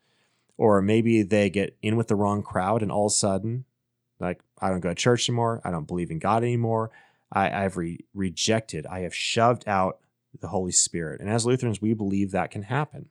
or 0.58 0.82
maybe 0.82 1.24
they 1.24 1.50
get 1.50 1.78
in 1.82 1.96
with 1.96 2.08
the 2.08 2.16
wrong 2.16 2.42
crowd, 2.42 2.82
and 2.82 2.92
all 2.92 3.08
of 3.08 3.12
a 3.12 3.16
sudden, 3.16 3.66
like 4.20 4.42
I 4.60 4.70
don't 4.70 4.82
go 4.82 4.90
to 4.90 4.96
church 4.96 5.30
anymore, 5.30 5.62
I 5.63 5.72
don't 5.72 5.88
believe 5.88 6.12
in 6.12 6.20
God 6.20 6.44
anymore, 6.44 6.92
I, 7.34 7.50
have 7.50 7.78
re- 7.78 8.06
rejected, 8.13 8.86
I 8.86 9.00
have 9.02 9.16
shoved 9.16 9.68
out 9.68 10.00
the 10.40 10.48
Holy 10.48 10.72
Spirit. 10.72 11.20
And 11.20 11.30
as 11.30 11.46
Lutherans, 11.46 11.82
we 11.82 11.94
believe 11.94 12.32
that 12.32 12.52
can 12.52 12.63
happen. 12.63 13.10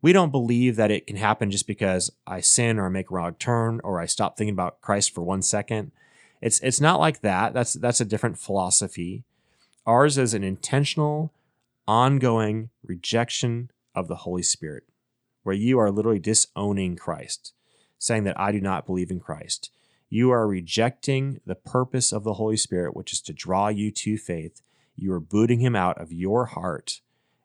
We 0.00 0.12
don't 0.12 0.30
believe 0.30 0.76
that 0.76 0.90
it 0.90 1.06
can 1.06 1.16
happen 1.16 1.50
just 1.50 1.66
because 1.66 2.10
I 2.26 2.40
sin 2.40 2.78
or 2.78 2.86
I 2.86 2.88
make 2.88 3.10
a 3.10 3.14
wrong 3.14 3.34
turn 3.34 3.80
or 3.82 4.00
I 4.00 4.06
stop 4.06 4.36
thinking 4.36 4.54
about 4.54 4.80
Christ 4.80 5.14
for 5.14 5.22
one 5.22 5.42
second. 5.42 5.90
It's 6.40 6.60
it's 6.60 6.80
not 6.80 7.00
like 7.00 7.20
that. 7.22 7.52
That's 7.52 7.72
that's 7.72 8.00
a 8.00 8.04
different 8.04 8.38
philosophy. 8.38 9.24
Ours 9.86 10.16
is 10.16 10.34
an 10.34 10.44
intentional, 10.44 11.32
ongoing 11.88 12.70
rejection 12.84 13.70
of 13.92 14.06
the 14.06 14.16
Holy 14.16 14.42
Spirit, 14.42 14.84
where 15.42 15.54
you 15.54 15.80
are 15.80 15.90
literally 15.90 16.20
disowning 16.20 16.94
Christ, 16.94 17.52
saying 17.98 18.22
that 18.24 18.38
I 18.38 18.52
do 18.52 18.60
not 18.60 18.86
believe 18.86 19.10
in 19.10 19.18
Christ 19.18 19.72
you 20.08 20.30
are 20.30 20.46
rejecting 20.46 21.40
the 21.44 21.54
purpose 21.54 22.12
of 22.12 22.24
the 22.24 22.34
Holy 22.34 22.56
Spirit, 22.56 22.96
which 22.96 23.12
is 23.12 23.20
to 23.22 23.32
draw 23.32 23.68
you 23.68 23.90
to 23.90 24.16
faith. 24.16 24.62
You 24.96 25.12
are 25.12 25.20
booting 25.20 25.60
him 25.60 25.76
out 25.76 26.00
of 26.00 26.12
your 26.12 26.46
heart, 26.46 27.00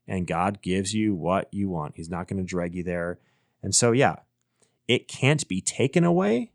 and 0.08 0.27
God 0.27 0.62
gives 0.62 0.93
you 0.93 1.13
what 1.13 1.50
you 1.51 1.70
want. 1.70 1.96
He's 1.96 2.10
not 2.10 2.27
going 2.27 2.38
to 2.38 2.43
drag 2.43 2.74
you 2.74 2.84
there. 2.84 3.20
And 3.62 3.75
so, 3.75 3.91
yeah, 3.91 4.17
it 4.88 5.08
can't 5.08 5.48
be 5.48 5.62
taken 5.62 6.03
away, 6.03 6.51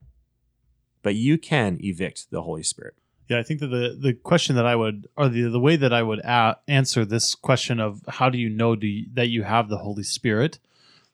but 1.02 1.14
you 1.14 1.38
can 1.38 1.78
evict 1.80 2.30
the 2.30 2.42
Holy 2.42 2.62
Spirit. 2.62 2.94
Yeah, 3.28 3.38
I 3.38 3.42
think 3.42 3.60
that 3.60 3.66
the 3.66 3.96
the 4.00 4.14
question 4.14 4.56
that 4.56 4.66
I 4.66 4.74
would, 4.74 5.06
or 5.14 5.28
the 5.28 5.42
the 5.42 5.60
way 5.60 5.76
that 5.76 5.92
I 5.92 6.02
would 6.02 6.20
a- 6.20 6.56
answer 6.66 7.04
this 7.04 7.34
question 7.34 7.78
of 7.78 8.00
how 8.08 8.30
do 8.30 8.38
you 8.38 8.48
know 8.48 8.74
do 8.74 8.86
you, 8.86 9.06
that 9.12 9.28
you 9.28 9.42
have 9.42 9.68
the 9.68 9.78
Holy 9.78 10.02
Spirit, 10.02 10.58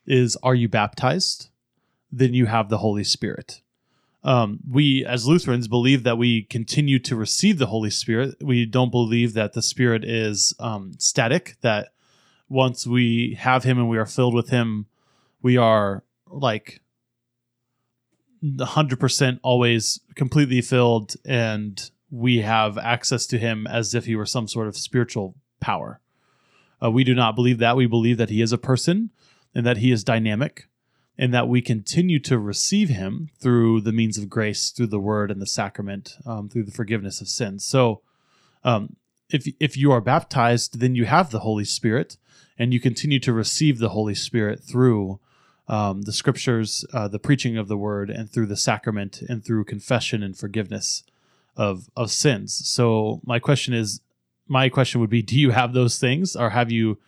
is 0.07 0.37
are 0.41 0.55
you 0.55 0.69
baptized? 0.69 1.49
Then 2.09 2.33
you 2.33 2.45
have 2.45 2.69
the 2.69 2.77
Holy 2.77 3.03
Spirit 3.03 3.61
um, 4.25 4.59
we 4.67 5.05
as 5.05 5.27
Lutherans 5.27 5.67
believe 5.67 6.01
that 6.03 6.17
we 6.17 6.43
continue 6.43 6.97
to 6.99 7.15
receive 7.15 7.59
the 7.59 7.67
Holy 7.67 7.91
Spirit. 7.91 8.35
We 8.41 8.65
don't 8.65 8.89
believe 8.89 9.33
that 9.33 9.53
the 9.53 9.61
Spirit 9.61 10.03
is 10.03 10.51
um, 10.59 10.93
static, 10.97 11.57
that 11.61 11.89
once 12.49 12.87
we 12.87 13.37
have 13.39 13.63
Him 13.63 13.77
and 13.77 13.87
we 13.87 13.99
are 13.99 14.05
filled 14.07 14.33
with 14.33 14.49
Him, 14.49 14.87
we 15.43 15.57
are 15.57 16.03
like 16.27 16.81
100% 18.43 19.39
always 19.43 19.99
completely 20.15 20.61
filled 20.61 21.13
and 21.23 21.91
we 22.09 22.39
have 22.39 22.79
access 22.79 23.27
to 23.27 23.37
Him 23.37 23.67
as 23.67 23.93
if 23.93 24.05
He 24.05 24.15
were 24.15 24.25
some 24.25 24.47
sort 24.47 24.67
of 24.67 24.75
spiritual 24.75 25.35
power. 25.59 26.01
Uh, 26.83 26.89
we 26.89 27.03
do 27.03 27.13
not 27.13 27.35
believe 27.35 27.59
that. 27.59 27.75
We 27.75 27.85
believe 27.85 28.17
that 28.17 28.31
He 28.31 28.41
is 28.41 28.51
a 28.51 28.57
person 28.57 29.11
and 29.53 29.67
that 29.67 29.77
He 29.77 29.91
is 29.91 30.03
dynamic 30.03 30.67
and 31.17 31.33
that 31.33 31.47
we 31.47 31.61
continue 31.61 32.19
to 32.19 32.37
receive 32.37 32.89
him 32.89 33.29
through 33.39 33.81
the 33.81 33.91
means 33.91 34.17
of 34.17 34.29
grace, 34.29 34.69
through 34.69 34.87
the 34.87 34.99
word 34.99 35.31
and 35.31 35.41
the 35.41 35.47
sacrament, 35.47 36.15
um, 36.25 36.49
through 36.49 36.63
the 36.63 36.71
forgiveness 36.71 37.21
of 37.21 37.27
sins. 37.27 37.63
So, 37.63 38.01
um, 38.63 38.97
if 39.29 39.47
if 39.59 39.77
you 39.77 39.91
are 39.91 40.01
baptized, 40.01 40.79
then 40.79 40.95
you 40.95 41.05
have 41.05 41.31
the 41.31 41.39
Holy 41.39 41.65
Spirit, 41.65 42.17
and 42.59 42.73
you 42.73 42.79
continue 42.79 43.19
to 43.19 43.33
receive 43.33 43.79
the 43.79 43.89
Holy 43.89 44.15
Spirit 44.15 44.61
through 44.61 45.19
um, 45.67 46.03
the 46.03 46.13
Scriptures, 46.13 46.85
uh, 46.93 47.07
the 47.07 47.19
preaching 47.19 47.57
of 47.57 47.67
the 47.67 47.77
Word, 47.77 48.09
and 48.09 48.29
through 48.29 48.45
the 48.47 48.57
sacrament, 48.57 49.21
and 49.27 49.43
through 49.43 49.65
confession 49.65 50.21
and 50.21 50.37
forgiveness 50.37 51.03
of 51.55 51.89
of 51.95 52.11
sins. 52.11 52.53
So, 52.67 53.21
my 53.23 53.39
question 53.39 53.73
is, 53.73 54.01
my 54.47 54.69
question 54.69 55.01
would 55.01 55.09
be, 55.09 55.21
do 55.21 55.39
you 55.39 55.51
have 55.51 55.73
those 55.73 55.97
things, 55.97 56.35
or 56.35 56.51
have 56.51 56.71
you 56.71 56.99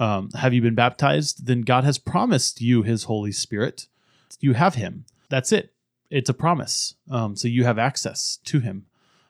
um, 0.00 0.30
have 0.30 0.54
you 0.54 0.62
been 0.62 0.74
baptized? 0.74 1.46
Then 1.46 1.60
God 1.60 1.84
has 1.84 1.98
promised 1.98 2.62
you 2.62 2.82
His 2.82 3.04
Holy 3.04 3.32
Spirit. 3.32 3.86
You 4.40 4.54
have 4.54 4.74
Him. 4.74 5.04
That's 5.28 5.52
it. 5.52 5.74
It's 6.10 6.30
a 6.30 6.34
promise. 6.34 6.94
Um, 7.10 7.36
so 7.36 7.46
you 7.46 7.64
have 7.64 7.78
access 7.78 8.38
to 8.46 8.60
Him. 8.60 8.86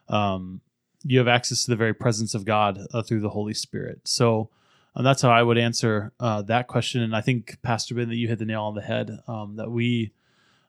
Um, 0.08 0.60
you 1.02 1.18
have 1.18 1.28
access 1.28 1.64
to 1.64 1.70
the 1.70 1.76
very 1.76 1.92
presence 1.92 2.34
of 2.34 2.44
God 2.44 2.78
uh, 2.94 3.02
through 3.02 3.20
the 3.20 3.30
Holy 3.30 3.52
Spirit. 3.52 4.02
So 4.04 4.50
um, 4.94 5.04
that's 5.04 5.22
how 5.22 5.30
I 5.30 5.42
would 5.42 5.58
answer 5.58 6.12
uh, 6.20 6.42
that 6.42 6.68
question. 6.68 7.02
And 7.02 7.16
I 7.16 7.20
think, 7.20 7.60
Pastor 7.62 7.96
Ben, 7.96 8.08
that 8.08 8.16
you 8.16 8.28
hit 8.28 8.38
the 8.38 8.44
nail 8.44 8.62
on 8.62 8.76
the 8.76 8.80
head. 8.80 9.18
Um, 9.26 9.56
that 9.56 9.70
we, 9.70 10.12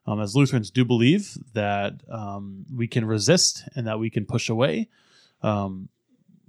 um, 0.06 0.20
as 0.20 0.34
Lutherans, 0.34 0.70
do 0.70 0.84
believe 0.84 1.38
that 1.54 2.00
we 2.74 2.88
can 2.88 3.04
resist 3.04 3.62
and 3.76 3.86
that 3.86 4.00
we 4.00 4.10
can 4.10 4.26
push 4.26 4.48
away. 4.48 4.88
Um, 5.42 5.88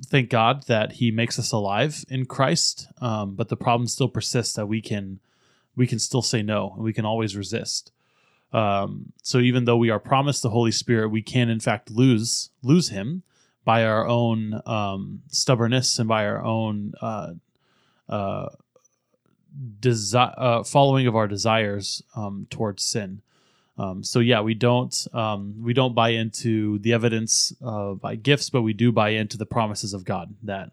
thank 0.05 0.29
God 0.29 0.67
that 0.67 0.93
He 0.93 1.11
makes 1.11 1.39
us 1.39 1.51
alive 1.51 2.05
in 2.09 2.25
Christ. 2.25 2.87
Um, 3.01 3.35
but 3.35 3.49
the 3.49 3.57
problem 3.57 3.87
still 3.87 4.09
persists 4.09 4.53
that 4.55 4.67
we 4.67 4.81
can 4.81 5.19
we 5.75 5.87
can 5.87 5.99
still 5.99 6.21
say 6.21 6.41
no 6.43 6.73
and 6.75 6.83
we 6.83 6.93
can 6.93 7.05
always 7.05 7.35
resist. 7.35 7.91
Um, 8.51 9.13
so 9.23 9.39
even 9.39 9.65
though 9.65 9.77
we 9.77 9.89
are 9.89 9.99
promised 9.99 10.43
the 10.43 10.51
Holy 10.51 10.71
Spirit, 10.71 11.09
we 11.09 11.23
can 11.23 11.49
in 11.49 11.59
fact 11.59 11.89
lose 11.89 12.49
lose 12.61 12.89
Him 12.89 13.23
by 13.65 13.85
our 13.85 14.07
own 14.07 14.61
um, 14.65 15.21
stubbornness 15.29 15.97
and 15.97 16.07
by 16.07 16.25
our 16.25 16.43
own 16.43 16.93
uh, 17.01 17.33
uh, 18.09 18.49
desi- 19.79 20.33
uh, 20.37 20.63
following 20.63 21.07
of 21.07 21.15
our 21.15 21.27
desires 21.27 22.03
um, 22.15 22.45
towards 22.49 22.83
sin. 22.83 23.21
Um, 23.77 24.03
so 24.03 24.19
yeah, 24.19 24.41
we 24.41 24.53
don't 24.53 24.95
um, 25.13 25.55
we 25.63 25.73
don't 25.73 25.95
buy 25.95 26.09
into 26.09 26.77
the 26.79 26.93
evidence 26.93 27.53
uh, 27.63 27.93
by 27.93 28.15
gifts, 28.15 28.49
but 28.49 28.61
we 28.61 28.73
do 28.73 28.91
buy 28.91 29.09
into 29.09 29.37
the 29.37 29.45
promises 29.45 29.93
of 29.93 30.05
God 30.05 30.35
that 30.43 30.71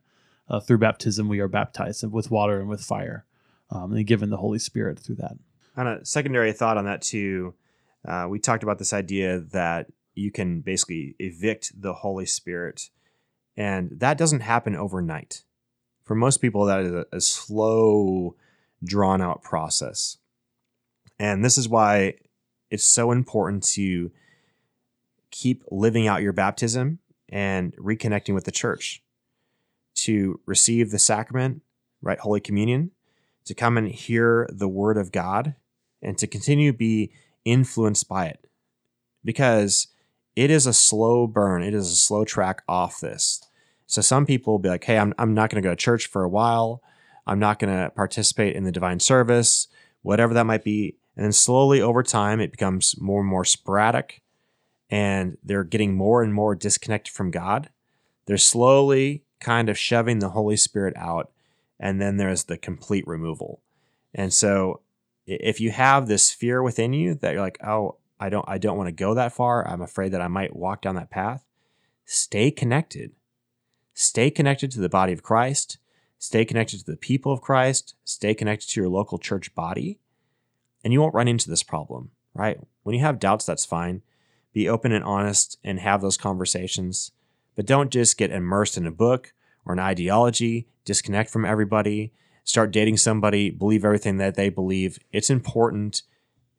uh, 0.48 0.60
through 0.60 0.78
baptism 0.78 1.28
we 1.28 1.40
are 1.40 1.48
baptized 1.48 2.04
with 2.10 2.30
water 2.30 2.60
and 2.60 2.68
with 2.68 2.82
fire, 2.82 3.24
um, 3.70 3.92
and 3.92 4.06
given 4.06 4.30
the 4.30 4.36
Holy 4.36 4.58
Spirit 4.58 4.98
through 4.98 5.16
that. 5.16 5.36
On 5.76 5.86
a 5.86 6.04
secondary 6.04 6.52
thought 6.52 6.76
on 6.76 6.84
that 6.84 7.00
too, 7.00 7.54
uh, 8.06 8.26
we 8.28 8.38
talked 8.38 8.62
about 8.62 8.78
this 8.78 8.92
idea 8.92 9.40
that 9.40 9.86
you 10.14 10.30
can 10.30 10.60
basically 10.60 11.14
evict 11.18 11.80
the 11.80 11.94
Holy 11.94 12.26
Spirit, 12.26 12.90
and 13.56 13.98
that 14.00 14.18
doesn't 14.18 14.40
happen 14.40 14.76
overnight. 14.76 15.44
For 16.04 16.14
most 16.14 16.38
people, 16.38 16.66
that 16.66 16.80
is 16.80 16.92
a, 16.92 17.06
a 17.12 17.20
slow, 17.20 18.34
drawn 18.84 19.22
out 19.22 19.42
process. 19.42 20.18
And 21.18 21.44
this 21.44 21.56
is 21.56 21.68
why 21.68 22.14
it's 22.70 22.84
so 22.84 23.12
important 23.12 23.62
to 23.74 24.10
keep 25.30 25.64
living 25.70 26.06
out 26.06 26.22
your 26.22 26.32
baptism 26.32 26.98
and 27.28 27.76
reconnecting 27.76 28.34
with 28.34 28.44
the 28.44 28.50
church 28.50 29.02
to 29.94 30.40
receive 30.46 30.90
the 30.90 30.98
sacrament, 30.98 31.62
right? 32.02 32.18
Holy 32.18 32.40
Communion, 32.40 32.90
to 33.44 33.54
come 33.54 33.76
and 33.76 33.88
hear 33.88 34.48
the 34.52 34.68
word 34.68 34.96
of 34.96 35.12
God 35.12 35.54
and 36.02 36.16
to 36.18 36.26
continue 36.26 36.72
to 36.72 36.78
be 36.78 37.12
influenced 37.44 38.08
by 38.08 38.26
it 38.26 38.46
because 39.24 39.88
it 40.36 40.50
is 40.50 40.66
a 40.66 40.72
slow 40.72 41.26
burn. 41.26 41.62
It 41.62 41.74
is 41.74 41.90
a 41.90 41.96
slow 41.96 42.24
track 42.24 42.62
off 42.68 43.00
this. 43.00 43.42
So 43.86 44.00
some 44.00 44.24
people 44.24 44.54
will 44.54 44.58
be 44.58 44.68
like, 44.68 44.84
hey, 44.84 44.98
I'm, 44.98 45.12
I'm 45.18 45.34
not 45.34 45.50
going 45.50 45.62
to 45.62 45.68
go 45.68 45.72
to 45.72 45.76
church 45.76 46.06
for 46.06 46.22
a 46.22 46.28
while. 46.28 46.82
I'm 47.26 47.38
not 47.38 47.58
going 47.58 47.76
to 47.76 47.90
participate 47.90 48.56
in 48.56 48.64
the 48.64 48.72
divine 48.72 49.00
service, 49.00 49.68
whatever 50.02 50.32
that 50.34 50.46
might 50.46 50.64
be. 50.64 50.96
And 51.16 51.24
then 51.24 51.32
slowly 51.32 51.80
over 51.80 52.02
time, 52.02 52.40
it 52.40 52.52
becomes 52.52 53.00
more 53.00 53.20
and 53.20 53.28
more 53.28 53.44
sporadic, 53.44 54.22
and 54.88 55.36
they're 55.42 55.64
getting 55.64 55.94
more 55.94 56.22
and 56.22 56.32
more 56.32 56.54
disconnected 56.54 57.12
from 57.12 57.30
God. 57.30 57.68
They're 58.26 58.38
slowly 58.38 59.24
kind 59.40 59.68
of 59.68 59.78
shoving 59.78 60.18
the 60.18 60.30
Holy 60.30 60.56
Spirit 60.56 60.94
out, 60.96 61.30
and 61.78 62.00
then 62.00 62.16
there's 62.16 62.44
the 62.44 62.56
complete 62.56 63.06
removal. 63.06 63.60
And 64.14 64.32
so, 64.32 64.80
if 65.26 65.60
you 65.60 65.70
have 65.70 66.06
this 66.06 66.32
fear 66.32 66.62
within 66.62 66.92
you 66.92 67.14
that 67.14 67.32
you're 67.32 67.40
like, 67.40 67.58
oh, 67.64 67.96
I 68.18 68.28
don't, 68.28 68.44
I 68.48 68.58
don't 68.58 68.76
want 68.76 68.88
to 68.88 68.92
go 68.92 69.14
that 69.14 69.32
far. 69.32 69.66
I'm 69.66 69.82
afraid 69.82 70.12
that 70.12 70.20
I 70.20 70.28
might 70.28 70.56
walk 70.56 70.82
down 70.82 70.96
that 70.96 71.10
path. 71.10 71.44
Stay 72.04 72.50
connected. 72.50 73.12
Stay 73.94 74.30
connected 74.30 74.70
to 74.72 74.80
the 74.80 74.88
body 74.88 75.12
of 75.12 75.22
Christ. 75.22 75.78
stay 76.18 76.44
connected 76.44 76.80
to 76.80 76.90
the 76.90 76.96
people 76.96 77.32
of 77.32 77.40
Christ, 77.40 77.94
stay 78.04 78.34
connected 78.34 78.68
to 78.70 78.80
your 78.80 78.90
local 78.90 79.18
church 79.18 79.54
body, 79.54 79.98
and 80.84 80.92
you 80.92 81.00
won't 81.00 81.14
run 81.14 81.28
into 81.28 81.50
this 81.50 81.62
problem, 81.62 82.10
right? 82.34 82.58
When 82.82 82.94
you 82.94 83.02
have 83.02 83.18
doubts, 83.18 83.44
that's 83.44 83.64
fine. 83.64 84.02
Be 84.52 84.68
open 84.68 84.92
and 84.92 85.04
honest 85.04 85.58
and 85.62 85.78
have 85.80 86.00
those 86.00 86.16
conversations, 86.16 87.12
but 87.54 87.66
don't 87.66 87.90
just 87.90 88.16
get 88.16 88.30
immersed 88.30 88.76
in 88.76 88.86
a 88.86 88.90
book 88.90 89.32
or 89.64 89.72
an 89.72 89.78
ideology, 89.78 90.66
disconnect 90.84 91.30
from 91.30 91.44
everybody, 91.44 92.12
start 92.44 92.72
dating 92.72 92.96
somebody, 92.96 93.50
believe 93.50 93.84
everything 93.84 94.16
that 94.18 94.34
they 94.34 94.48
believe. 94.48 94.98
It's 95.12 95.30
important 95.30 96.02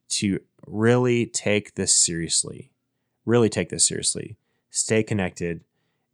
to 0.09 0.39
really 0.65 1.25
take 1.25 1.75
this 1.75 1.95
seriously. 1.95 2.71
Really 3.25 3.49
take 3.49 3.69
this 3.69 3.87
seriously. 3.87 4.37
Stay 4.69 5.03
connected, 5.03 5.63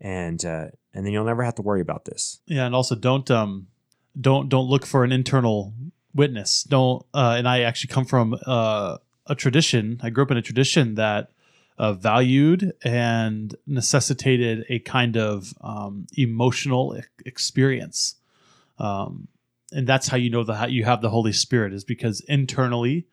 and 0.02 0.44
uh, 0.44 0.68
and 0.94 1.06
then 1.06 1.14
you'll 1.14 1.26
never 1.26 1.44
have 1.44 1.56
to 1.56 1.62
worry 1.62 1.82
about 1.82 2.06
this. 2.06 2.42
Yeah, 2.48 2.66
and 2.66 2.76
also 2.76 2.96
don't 2.96 3.30
um 3.32 3.68
don't 4.20 4.50
don't 4.50 4.68
look 4.68 4.86
for 4.86 5.04
an 5.04 5.12
internal 5.12 5.74
witness. 6.18 6.64
Don't 6.64 7.06
uh, 7.14 7.36
and 7.38 7.48
I 7.48 7.62
actually 7.62 7.94
come 7.94 8.06
from 8.06 8.38
uh, 8.46 8.98
a 9.28 9.36
tradition. 9.36 10.00
I 10.04 10.10
grew 10.10 10.24
up 10.24 10.32
in 10.32 10.38
a 10.38 10.42
tradition 10.42 10.96
that 10.96 11.32
uh, 11.78 11.94
valued 11.94 12.74
and 12.84 13.56
necessitated 13.66 14.66
a 14.68 14.80
kind 14.80 15.16
of 15.16 15.54
um, 15.62 16.08
emotional 16.18 17.00
experience. 17.26 18.16
Um, 18.80 19.28
and 19.72 19.86
that's 19.86 20.08
how 20.08 20.18
you 20.18 20.30
know 20.30 20.44
that 20.44 20.72
you 20.72 20.86
have 20.86 21.02
the 21.02 21.10
Holy 21.10 21.34
Spirit 21.34 21.74
is 21.74 21.84
because 21.84 22.22
internally 22.22 23.06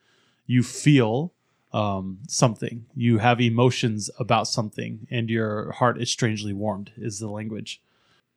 you 0.47 0.63
feel 0.63 1.33
um, 1.73 2.19
something, 2.29 2.87
you 2.95 3.19
have 3.19 3.41
emotions 3.41 4.09
about 4.21 4.47
something, 4.47 5.09
and 5.11 5.29
your 5.29 5.73
heart 5.73 6.01
is 6.01 6.09
strangely 6.09 6.53
warmed. 6.53 6.93
Is 6.97 7.19
the 7.19 7.29
language. 7.29 7.83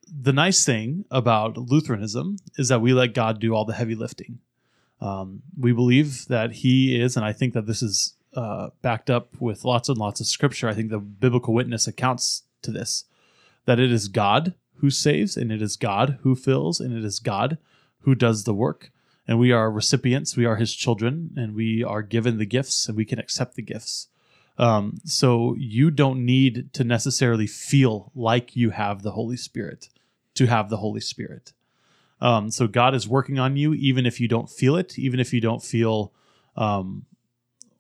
The 0.10 0.34
nice 0.34 0.66
thing 0.66 1.06
about 1.12 1.58
Lutheranism 1.58 2.38
is 2.58 2.70
that 2.70 2.82
we 2.82 2.94
let 2.94 3.14
God 3.14 3.40
do 3.40 3.54
all 3.54 3.66
the 3.66 3.74
heavy 3.74 3.94
lifting. 3.94 4.40
Um, 5.00 5.44
we 5.58 5.72
believe 5.72 6.28
that 6.28 6.52
He 6.52 7.00
is, 7.00 7.16
and 7.16 7.26
I 7.26 7.34
think 7.34 7.54
that 7.54 7.68
this 7.68 7.82
is 7.82 8.16
uh, 8.34 8.70
backed 8.82 9.10
up 9.10 9.40
with 9.40 9.66
lots 9.66 9.90
and 9.90 9.98
lots 9.98 10.20
of 10.20 10.28
scripture. 10.28 10.68
I 10.68 10.74
think 10.74 10.90
the 10.90 11.00
biblical 11.00 11.54
witness 11.54 11.88
accounts 11.88 12.44
to 12.62 12.72
this 12.72 13.06
that 13.66 13.80
it 13.80 13.92
is 13.92 14.08
God 14.08 14.54
who 14.76 14.90
saves, 14.90 15.36
and 15.36 15.52
it 15.52 15.62
is 15.62 15.76
God 15.76 16.20
who 16.22 16.36
fills, 16.36 16.80
and 16.80 16.96
it 16.96 17.04
is 17.04 17.20
God 17.20 17.58
who 18.02 18.16
does 18.16 18.44
the 18.44 18.54
work. 18.54 18.92
And 19.28 19.38
we 19.38 19.52
are 19.52 19.70
recipients, 19.70 20.38
we 20.38 20.46
are 20.46 20.56
His 20.56 20.74
children, 20.74 21.32
and 21.36 21.54
we 21.54 21.84
are 21.84 22.02
given 22.02 22.38
the 22.38 22.46
gifts, 22.46 22.88
and 22.88 22.96
we 22.96 23.04
can 23.06 23.20
accept 23.20 23.56
the 23.56 23.62
gifts. 23.62 24.08
Um, 24.58 25.00
so 25.04 25.56
you 25.58 25.92
don't 25.92 26.26
need 26.26 26.74
to 26.74 26.84
necessarily 26.84 27.46
feel 27.46 28.12
like 28.16 28.56
you 28.56 28.72
have 28.72 29.04
the 29.04 29.12
Holy 29.12 29.38
Spirit 29.38 29.90
to 30.36 30.46
have 30.48 30.70
the 30.70 30.78
Holy 30.78 31.02
Spirit. 31.02 31.54
Um, 32.20 32.50
so 32.50 32.68
God 32.68 32.96
is 32.96 33.08
working 33.08 33.38
on 33.40 33.58
you, 33.58 33.74
even 33.74 34.06
if 34.06 34.20
you 34.20 34.28
don't 34.28 34.50
feel 34.50 34.76
it, 34.76 34.98
even 34.98 35.20
if 35.20 35.34
you 35.34 35.42
don't 35.42 35.64
feel 35.64 36.14
um, 36.56 37.06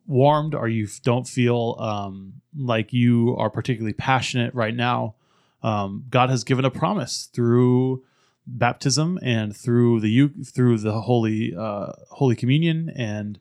warmed 0.05 0.53
or 0.55 0.67
you 0.67 0.87
don't 1.03 1.27
feel 1.27 1.75
um, 1.79 2.33
like 2.55 2.93
you 2.93 3.35
are 3.37 3.49
particularly 3.49 3.93
passionate 3.93 4.53
right 4.53 4.75
now. 4.75 5.15
Um, 5.63 6.05
God 6.09 6.29
has 6.29 6.43
given 6.43 6.65
a 6.65 6.71
promise 6.71 7.29
through 7.33 8.03
baptism 8.45 9.19
and 9.21 9.55
through 9.55 9.99
the 9.99 10.29
through 10.45 10.77
the 10.77 11.01
holy 11.01 11.53
uh, 11.55 11.91
Holy 12.11 12.35
Communion 12.35 12.89
and 12.95 13.39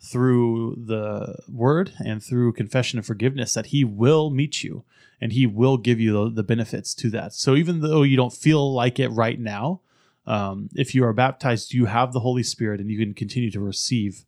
through 0.00 0.76
the 0.86 1.36
Word 1.48 1.92
and 2.04 2.22
through 2.22 2.52
confession 2.52 2.98
and 2.98 3.06
forgiveness 3.06 3.54
that 3.54 3.66
He 3.66 3.84
will 3.84 4.30
meet 4.30 4.62
you 4.62 4.84
and 5.20 5.32
He 5.32 5.46
will 5.46 5.76
give 5.76 6.00
you 6.00 6.12
the, 6.12 6.30
the 6.30 6.42
benefits 6.42 6.94
to 6.94 7.10
that. 7.10 7.32
So 7.32 7.54
even 7.56 7.80
though 7.80 8.02
you 8.02 8.16
don't 8.16 8.32
feel 8.32 8.72
like 8.72 8.98
it 8.98 9.08
right 9.08 9.38
now, 9.38 9.80
um, 10.26 10.68
if 10.74 10.94
you 10.94 11.04
are 11.04 11.12
baptized, 11.12 11.72
you 11.72 11.86
have 11.86 12.12
the 12.12 12.20
Holy 12.20 12.42
Spirit 12.42 12.80
and 12.80 12.90
you 12.90 12.98
can 12.98 13.14
continue 13.14 13.50
to 13.50 13.60
receive 13.60 14.24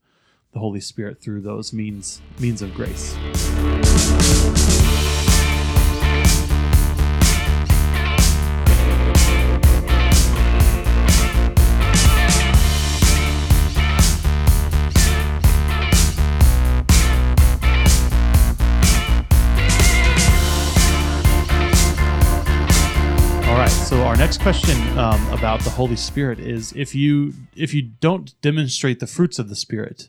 the 0.52 0.58
Holy 0.58 0.80
Spirit 0.80 1.20
through 1.20 1.42
those 1.42 1.72
means 1.72 2.20
means 2.38 2.62
of 2.62 2.72
grace. 2.74 3.16
Question 24.48 24.98
um, 24.98 25.30
about 25.30 25.60
the 25.60 25.68
Holy 25.68 25.94
Spirit 25.94 26.40
is: 26.40 26.72
if 26.74 26.94
you 26.94 27.34
if 27.54 27.74
you 27.74 27.82
don't 27.82 28.40
demonstrate 28.40 28.98
the 28.98 29.06
fruits 29.06 29.38
of 29.38 29.50
the 29.50 29.54
Spirit, 29.54 30.08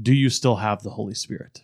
do 0.00 0.14
you 0.14 0.30
still 0.30 0.56
have 0.56 0.82
the 0.82 0.92
Holy 0.92 1.12
Spirit? 1.12 1.62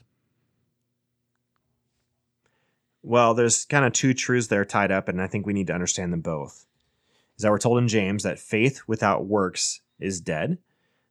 Well, 3.02 3.32
there's 3.32 3.64
kind 3.64 3.86
of 3.86 3.94
two 3.94 4.12
truths 4.12 4.48
there 4.48 4.66
tied 4.66 4.92
up, 4.92 5.08
and 5.08 5.22
I 5.22 5.26
think 5.26 5.46
we 5.46 5.54
need 5.54 5.68
to 5.68 5.72
understand 5.72 6.12
them 6.12 6.20
both. 6.20 6.66
Is 7.38 7.44
that 7.44 7.50
we're 7.50 7.56
told 7.56 7.78
in 7.78 7.88
James 7.88 8.24
that 8.24 8.38
faith 8.38 8.82
without 8.86 9.24
works 9.24 9.80
is 9.98 10.20
dead, 10.20 10.58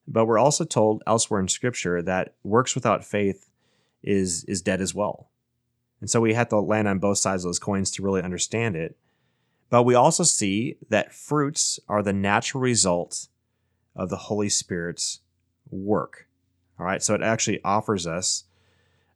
but 0.08 0.26
we're 0.26 0.38
also 0.38 0.66
told 0.66 1.02
elsewhere 1.08 1.40
in 1.40 1.48
Scripture 1.48 2.04
that 2.04 2.36
works 2.44 2.76
without 2.76 3.04
faith 3.04 3.50
is 4.04 4.44
is 4.44 4.62
dead 4.62 4.80
as 4.80 4.94
well. 4.94 5.32
And 6.00 6.12
so 6.12 6.22
we 6.22 6.36
have 6.36 6.50
to 6.50 6.60
land 6.60 6.88
on 6.88 7.00
both 7.00 7.18
sides 7.18 7.44
of 7.44 7.50
those 7.50 7.58
coins 7.58 7.90
to 7.92 8.04
really 8.04 8.22
understand 8.22 8.76
it. 8.76 8.98
But 9.72 9.84
we 9.84 9.96
also 9.96 10.24
see 10.24 10.76
that 10.90 11.14
fruits 11.14 11.80
are 11.88 12.04
the 12.04 12.14
natural 12.14 12.62
result 12.62 13.30
of 13.96 14.10
the 14.10 14.18
Holy 14.18 14.50
Spirit's 14.50 15.22
work. 15.72 16.28
All 16.78 16.86
right, 16.86 17.02
so 17.02 17.16
it 17.16 17.22
actually 17.24 17.64
offers 17.64 18.06
us 18.06 18.44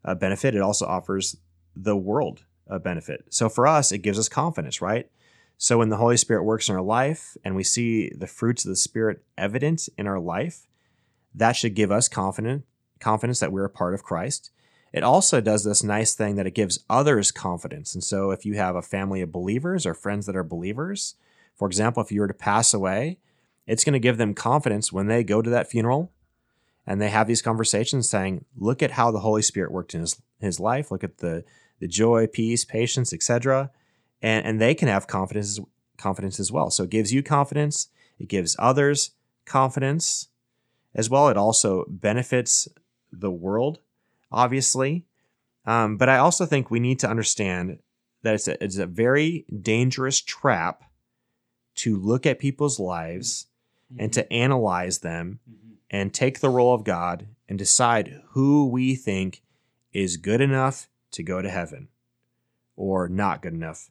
a 0.03 0.15
benefit. 0.15 0.55
It 0.55 0.61
also 0.61 0.85
offers 0.85 1.35
the 1.75 1.97
world 1.97 2.45
a 2.67 2.79
benefit. 2.79 3.25
So 3.29 3.49
for 3.49 3.67
us, 3.67 3.91
it 3.91 3.97
gives 3.99 4.17
us 4.17 4.29
confidence, 4.29 4.81
right? 4.81 5.09
So 5.57 5.77
when 5.77 5.89
the 5.89 5.97
Holy 5.97 6.17
Spirit 6.17 6.43
works 6.43 6.69
in 6.69 6.75
our 6.75 6.81
life 6.81 7.35
and 7.43 7.55
we 7.55 7.63
see 7.63 8.09
the 8.15 8.27
fruits 8.27 8.63
of 8.63 8.69
the 8.69 8.75
Spirit 8.77 9.23
evident 9.37 9.89
in 9.97 10.07
our 10.07 10.19
life, 10.19 10.67
that 11.33 11.57
should 11.57 11.75
give 11.75 11.91
us 11.91 12.07
confidence 12.07 12.63
confidence 13.01 13.41
that 13.41 13.51
we're 13.51 13.65
a 13.65 13.69
part 13.69 13.93
of 13.93 14.03
Christ. 14.03 14.51
It 14.95 15.03
also 15.03 15.41
does 15.41 15.65
this 15.65 15.83
nice 15.83 16.13
thing 16.13 16.37
that 16.37 16.47
it 16.47 16.55
gives 16.55 16.85
others 16.89 17.29
confidence. 17.29 17.93
And 17.93 18.01
so, 18.01 18.31
if 18.31 18.45
you 18.45 18.53
have 18.53 18.77
a 18.77 18.81
family 18.81 19.19
of 19.19 19.29
believers 19.29 19.85
or 19.85 19.93
friends 19.93 20.25
that 20.25 20.37
are 20.37 20.43
believers, 20.43 21.15
for 21.53 21.67
example, 21.67 22.01
if 22.01 22.13
you 22.13 22.21
were 22.21 22.29
to 22.29 22.33
pass 22.33 22.73
away, 22.73 23.17
it's 23.67 23.83
going 23.83 23.91
to 23.91 23.99
give 23.99 24.17
them 24.17 24.33
confidence 24.33 24.93
when 24.93 25.07
they 25.07 25.21
go 25.21 25.41
to 25.41 25.49
that 25.49 25.69
funeral 25.69 26.13
and 26.87 27.01
they 27.01 27.09
have 27.09 27.27
these 27.27 27.41
conversations 27.41 28.09
saying, 28.09 28.45
look 28.55 28.81
at 28.81 28.91
how 28.91 29.11
the 29.11 29.19
Holy 29.19 29.41
Spirit 29.41 29.73
worked 29.73 29.93
in 29.93 29.99
his, 29.99 30.21
his 30.39 30.61
life, 30.61 30.91
look 30.91 31.03
at 31.03 31.17
the, 31.17 31.43
the 31.81 31.89
joy, 31.89 32.25
peace, 32.25 32.63
patience, 32.63 33.11
etc. 33.11 33.71
And, 34.21 34.45
and 34.45 34.61
they 34.61 34.73
can 34.73 34.87
have 34.87 35.07
confidence, 35.07 35.59
confidence 35.97 36.39
as 36.39 36.53
well. 36.53 36.69
So 36.69 36.83
it 36.83 36.89
gives 36.89 37.11
you 37.11 37.21
confidence, 37.21 37.89
it 38.17 38.29
gives 38.29 38.55
others 38.57 39.11
confidence 39.43 40.29
as 40.93 41.09
well. 41.09 41.27
It 41.27 41.35
also 41.35 41.83
benefits 41.89 42.69
the 43.11 43.31
world 43.31 43.79
obviously. 44.31 45.05
Um, 45.65 45.97
but 45.97 46.09
I 46.09 46.17
also 46.17 46.45
think 46.45 46.69
we 46.69 46.79
need 46.79 46.99
to 46.99 47.09
understand 47.09 47.79
that 48.23 48.35
it's 48.35 48.47
a, 48.47 48.63
it's 48.63 48.77
a 48.77 48.85
very 48.85 49.45
dangerous 49.61 50.21
trap 50.21 50.83
to 51.75 51.97
look 51.97 52.25
at 52.25 52.39
people's 52.39 52.79
lives 52.79 53.47
mm-hmm. 53.91 54.03
and 54.03 54.13
to 54.13 54.31
analyze 54.31 54.99
them 54.99 55.39
mm-hmm. 55.49 55.73
and 55.89 56.13
take 56.13 56.39
the 56.39 56.49
role 56.49 56.73
of 56.73 56.83
God 56.83 57.27
and 57.47 57.57
decide 57.57 58.21
who 58.29 58.67
we 58.67 58.95
think 58.95 59.41
is 59.93 60.17
good 60.17 60.41
enough 60.41 60.89
to 61.11 61.23
go 61.23 61.41
to 61.41 61.49
heaven 61.49 61.87
or 62.75 63.07
not 63.07 63.41
good 63.41 63.53
enough 63.53 63.89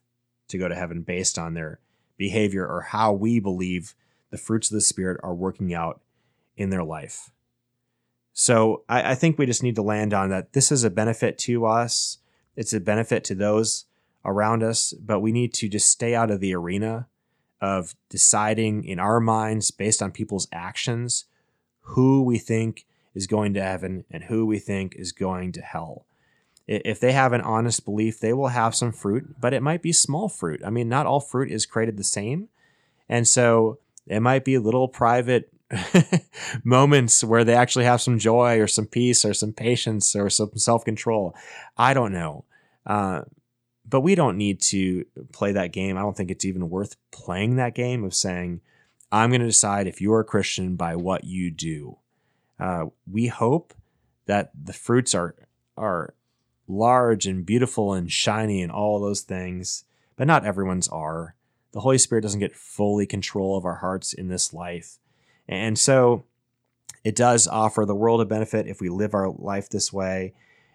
to 0.49 0.59
go 0.59 0.69
to 0.69 0.75
heaven 0.75 1.03
based 1.03 1.39
on 1.39 1.55
their 1.55 1.81
behavior 2.17 2.67
or 2.67 2.83
how 2.83 3.13
we 3.13 3.41
believe 3.41 3.95
the 4.31 4.37
fruits 4.37 4.71
of 4.71 4.75
the 4.75 4.81
Spirit 4.81 5.21
are 5.23 5.35
working 5.35 5.73
out 5.73 6.01
in 6.57 6.71
their 6.71 6.85
life. 6.85 7.31
So 8.35 8.83
I, 8.89 9.13
I, 9.13 9.15
think 9.15 9.39
we 9.39 9.47
just 9.47 9.63
need 9.63 9.77
to 9.77 9.83
land 9.83 10.13
on 10.13 10.29
that 10.31 10.53
this 10.53 10.73
is 10.73 10.83
a 10.83 10.91
benefit 10.91 11.39
to 11.39 11.65
us. 11.67 12.19
It's 12.57 12.73
a 12.73 12.81
benefit 12.81 13.23
to 13.25 13.35
those 13.35 13.87
around 14.25 14.65
us, 14.65 14.93
but 14.93 15.21
we 15.21 15.31
need 15.31 15.55
to 15.55 15.69
just 15.69 15.89
stay 15.89 16.17
out 16.17 16.33
of 16.33 16.41
the 16.41 16.53
arena 16.55 17.07
of 17.61 17.95
deciding 18.11 18.85
in 18.85 18.99
our 18.99 19.21
minds 19.21 19.71
based 19.71 20.03
on 20.03 20.11
people's 20.11 20.49
actions 20.53 21.27
who 21.81 22.23
we 22.23 22.39
think 22.39 22.87
is 23.15 23.29
going 23.29 23.55
to 23.55 23.63
heaven 23.63 24.05
and 24.11 24.25
who 24.25 24.45
we 24.45 24.59
think 24.59 24.97
is 24.97 25.13
going 25.13 25.53
to 25.53 25.63
hell. 25.63 26.05
If 26.67 26.99
they 26.99 27.13
have 27.13 27.33
an 27.33 27.43
honest 27.43 27.85
belief, 27.85 28.19
they 28.19 28.33
will 28.33 28.49
have 28.49 28.75
some 28.75 28.91
fruit, 28.91 29.37
but 29.41 29.55
it 29.55 29.63
might 29.63 29.83
be 29.83 29.93
small 29.93 30.29
fruit. 30.29 30.61
I 30.65 30.71
mean, 30.71 30.89
not 30.89 31.07
all 31.07 31.21
fruit 31.21 31.53
is 31.53 31.67
created 31.67 31.99
the 31.99 32.05
same. 32.05 32.49
And 33.09 33.29
so 33.29 33.79
it 34.07 34.21
might 34.21 34.45
be 34.45 34.59
little 34.59 34.89
private 34.89 35.54
moments 36.65 37.25
where 37.25 37.45
they 37.45 37.55
actually 37.55 37.85
have 37.85 38.01
some 38.01 38.19
joy 38.19 38.61
or 38.61 38.67
some 38.67 38.87
peace 38.87 39.25
or 39.25 39.35
some 39.35 39.53
patience 39.53 40.15
or 40.15 40.31
some 40.31 40.51
self 40.57 40.85
control. 40.85 41.35
I 41.77 41.95
don't 41.95 42.13
know. 42.13 42.45
Uh, 42.87 43.23
but 43.89 44.01
we 44.01 44.15
don't 44.15 44.39
need 44.39 44.61
to 44.61 45.05
play 45.33 45.53
that 45.53 45.73
game. 45.73 45.97
I 45.97 46.01
don't 46.01 46.17
think 46.17 46.31
it's 46.31 46.45
even 46.45 46.71
worth 46.71 46.97
playing 47.11 47.57
that 47.57 47.75
game 47.75 48.05
of 48.05 48.15
saying, 48.15 48.61
I'm 49.13 49.31
going 49.31 49.41
to 49.41 49.47
decide 49.47 49.87
if 49.87 50.01
you're 50.01 50.21
a 50.21 50.25
Christian 50.25 50.77
by 50.77 50.97
what 50.97 51.25
you 51.25 51.51
do. 51.51 51.99
Uh, 52.59 52.87
we 53.11 53.27
hope 53.27 53.75
that 54.27 54.51
the 54.61 54.73
fruits 54.73 55.15
are 55.15 55.35
are 55.77 56.15
large 56.67 57.27
and 57.27 57.45
beautiful 57.45 57.93
and 57.93 58.11
shiny 58.11 58.63
and 58.63 58.73
all 58.73 59.01
those 59.01 59.21
things, 59.21 59.85
but 60.17 60.27
not 60.27 60.47
everyone's 60.47 60.89
are. 60.89 61.35
The 61.73 61.81
Holy 61.81 61.99
Spirit 61.99 62.23
doesn't 62.23 62.41
get 62.41 62.57
fully 62.57 63.07
control 63.07 63.57
of 63.57 63.65
our 63.65 63.77
hearts 63.77 64.13
in 64.13 64.29
this 64.29 64.53
life. 64.53 64.99
And 65.49 65.79
so 65.79 66.25
it 67.05 67.15
does 67.15 67.47
offer 67.47 67.85
the 67.85 67.95
world 67.95 68.21
a 68.21 68.25
benefit 68.25 68.67
if 68.67 68.81
we 68.81 68.89
live 68.89 69.15
our 69.15 69.31
life 69.31 69.69
this 69.69 69.93
way. 69.93 70.35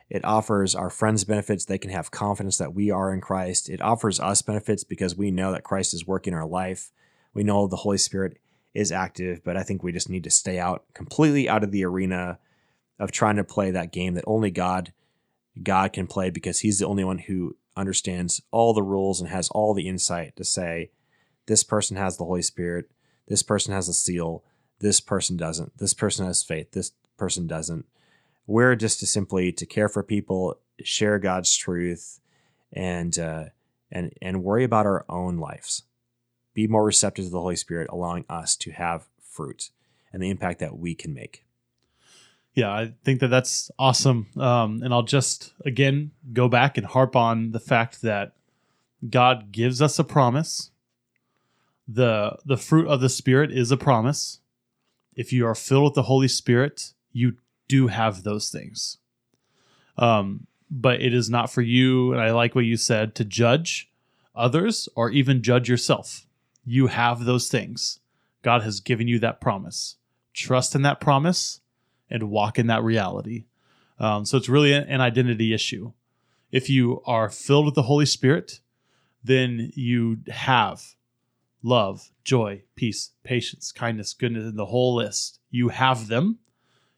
It 0.09 0.25
offers 0.25 0.75
our 0.75 0.89
friends 0.89 1.23
benefits. 1.23 1.65
They 1.65 1.77
can 1.77 1.91
have 1.91 2.11
confidence 2.11 2.57
that 2.57 2.73
we 2.73 2.89
are 2.89 3.13
in 3.13 3.21
Christ. 3.21 3.69
It 3.69 3.81
offers 3.81 4.19
us 4.19 4.41
benefits 4.41 4.83
because 4.83 5.15
we 5.15 5.31
know 5.31 5.51
that 5.51 5.63
Christ 5.63 5.93
is 5.93 6.07
working 6.07 6.33
our 6.33 6.47
life. 6.47 6.91
We 7.33 7.43
know 7.43 7.67
the 7.67 7.75
Holy 7.77 7.97
Spirit 7.97 8.37
is 8.73 8.91
active, 8.91 9.43
but 9.43 9.57
I 9.57 9.63
think 9.63 9.83
we 9.83 9.91
just 9.91 10.09
need 10.09 10.23
to 10.23 10.31
stay 10.31 10.59
out 10.59 10.85
completely 10.93 11.49
out 11.49 11.63
of 11.63 11.71
the 11.71 11.85
arena 11.85 12.39
of 12.99 13.11
trying 13.11 13.35
to 13.37 13.43
play 13.43 13.71
that 13.71 13.91
game 13.91 14.15
that 14.15 14.23
only 14.27 14.51
God 14.51 14.93
God 15.61 15.93
can 15.93 16.07
play 16.07 16.29
because 16.29 16.59
he's 16.59 16.79
the 16.79 16.87
only 16.87 17.03
one 17.03 17.17
who 17.17 17.57
understands 17.75 18.41
all 18.51 18.73
the 18.73 18.83
rules 18.83 19.19
and 19.19 19.29
has 19.29 19.49
all 19.49 19.73
the 19.73 19.87
insight 19.87 20.35
to 20.35 20.43
say 20.43 20.91
this 21.47 21.63
person 21.63 21.97
has 21.97 22.17
the 22.17 22.25
Holy 22.25 22.41
Spirit, 22.41 22.89
this 23.27 23.43
person 23.43 23.73
has 23.73 23.87
a 23.89 23.93
seal, 23.93 24.43
this 24.79 24.99
person 24.99 25.37
doesn't, 25.37 25.77
this 25.77 25.93
person 25.93 26.25
has 26.25 26.43
faith, 26.43 26.71
this 26.71 26.91
person 27.17 27.47
doesn't. 27.47 27.85
We're 28.47 28.75
just 28.75 28.99
to 29.01 29.07
simply 29.07 29.51
to 29.51 29.65
care 29.65 29.89
for 29.89 30.03
people, 30.03 30.59
share 30.83 31.19
God's 31.19 31.55
truth, 31.55 32.19
and 32.73 33.17
uh, 33.19 33.45
and 33.91 34.13
and 34.21 34.43
worry 34.43 34.63
about 34.63 34.85
our 34.85 35.05
own 35.07 35.37
lives. 35.37 35.83
Be 36.53 36.67
more 36.67 36.83
receptive 36.83 37.25
to 37.25 37.31
the 37.31 37.39
Holy 37.39 37.55
Spirit, 37.55 37.89
allowing 37.91 38.25
us 38.27 38.55
to 38.57 38.71
have 38.71 39.07
fruit 39.21 39.69
and 40.11 40.21
the 40.21 40.29
impact 40.29 40.59
that 40.59 40.77
we 40.77 40.95
can 40.95 41.13
make 41.13 41.45
yeah, 42.59 42.71
I 42.71 42.93
think 43.05 43.21
that 43.21 43.29
that's 43.29 43.71
awesome. 43.79 44.27
Um, 44.37 44.81
and 44.83 44.93
I'll 44.93 45.03
just 45.03 45.53
again 45.65 46.11
go 46.33 46.49
back 46.49 46.77
and 46.77 46.85
harp 46.85 47.15
on 47.15 47.51
the 47.51 47.59
fact 47.59 48.01
that 48.01 48.33
God 49.09 49.51
gives 49.51 49.81
us 49.81 49.97
a 49.97 50.03
promise. 50.03 50.71
the 51.87 52.37
The 52.45 52.57
fruit 52.57 52.87
of 52.87 53.01
the 53.01 53.09
Spirit 53.09 53.51
is 53.51 53.71
a 53.71 53.77
promise. 53.77 54.39
If 55.19 55.33
you 55.33 55.45
are 55.45 55.53
filled 55.53 55.83
with 55.83 55.93
the 55.95 56.03
Holy 56.03 56.29
Spirit, 56.29 56.93
you 57.11 57.33
do 57.67 57.87
have 57.87 58.23
those 58.23 58.49
things. 58.49 58.99
Um, 59.97 60.47
but 60.71 61.01
it 61.01 61.13
is 61.13 61.29
not 61.29 61.51
for 61.51 61.61
you. 61.61 62.13
And 62.13 62.21
I 62.21 62.31
like 62.31 62.55
what 62.55 62.63
you 62.63 62.77
said 62.77 63.15
to 63.15 63.25
judge 63.25 63.91
others 64.33 64.87
or 64.95 65.09
even 65.09 65.43
judge 65.43 65.67
yourself. 65.67 66.25
You 66.63 66.87
have 66.87 67.25
those 67.25 67.49
things. 67.49 67.99
God 68.43 68.61
has 68.61 68.79
given 68.79 69.09
you 69.09 69.19
that 69.19 69.41
promise. 69.41 69.97
Trust 70.33 70.73
in 70.73 70.83
that 70.83 71.01
promise 71.01 71.59
and 72.09 72.31
walk 72.31 72.57
in 72.57 72.67
that 72.67 72.81
reality. 72.81 73.43
Um, 73.99 74.23
so 74.23 74.37
it's 74.37 74.47
really 74.47 74.71
an 74.71 75.01
identity 75.01 75.53
issue. 75.53 75.91
If 76.49 76.69
you 76.69 77.01
are 77.05 77.29
filled 77.29 77.65
with 77.65 77.75
the 77.75 77.83
Holy 77.91 78.05
Spirit, 78.05 78.61
then 79.21 79.73
you 79.75 80.19
have 80.29 80.95
love, 81.63 82.11
joy, 82.23 82.63
peace, 82.75 83.11
patience, 83.23 83.71
kindness, 83.71 84.13
goodness, 84.13 84.45
and 84.45 84.57
the 84.57 84.67
whole 84.67 84.95
list. 84.95 85.39
You 85.49 85.69
have 85.69 86.07
them. 86.07 86.39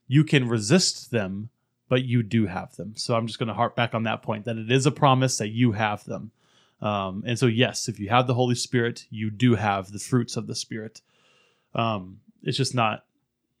You 0.06 0.24
can 0.24 0.48
resist 0.48 1.10
them, 1.10 1.50
but 1.88 2.04
you 2.04 2.22
do 2.22 2.46
have 2.46 2.76
them. 2.76 2.94
So 2.96 3.14
I'm 3.14 3.26
just 3.26 3.38
going 3.38 3.48
to 3.48 3.54
harp 3.54 3.76
back 3.76 3.94
on 3.94 4.04
that 4.04 4.22
point 4.22 4.44
that 4.44 4.58
it 4.58 4.70
is 4.70 4.86
a 4.86 4.90
promise 4.90 5.38
that 5.38 5.48
you 5.48 5.72
have 5.72 6.04
them. 6.04 6.30
Um, 6.80 7.22
and 7.26 7.38
so, 7.38 7.46
yes, 7.46 7.88
if 7.88 8.00
you 8.00 8.08
have 8.08 8.26
the 8.26 8.34
Holy 8.34 8.56
Spirit, 8.56 9.06
you 9.08 9.30
do 9.30 9.54
have 9.54 9.92
the 9.92 9.98
fruits 9.98 10.36
of 10.36 10.46
the 10.46 10.54
Spirit. 10.54 11.00
Um, 11.74 12.20
it's 12.42 12.56
just 12.58 12.74
not 12.74 13.04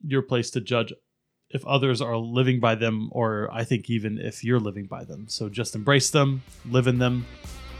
your 0.04 0.22
place 0.22 0.50
to 0.50 0.60
judge 0.60 0.92
if 1.50 1.64
others 1.66 2.00
are 2.00 2.16
living 2.16 2.58
by 2.58 2.74
them, 2.74 3.10
or 3.12 3.48
I 3.52 3.64
think 3.64 3.90
even 3.90 4.18
if 4.18 4.42
you're 4.42 4.58
living 4.60 4.86
by 4.86 5.04
them. 5.04 5.26
So 5.28 5.48
just 5.48 5.74
embrace 5.74 6.10
them, 6.10 6.42
live 6.68 6.86
in 6.86 6.98
them, 6.98 7.26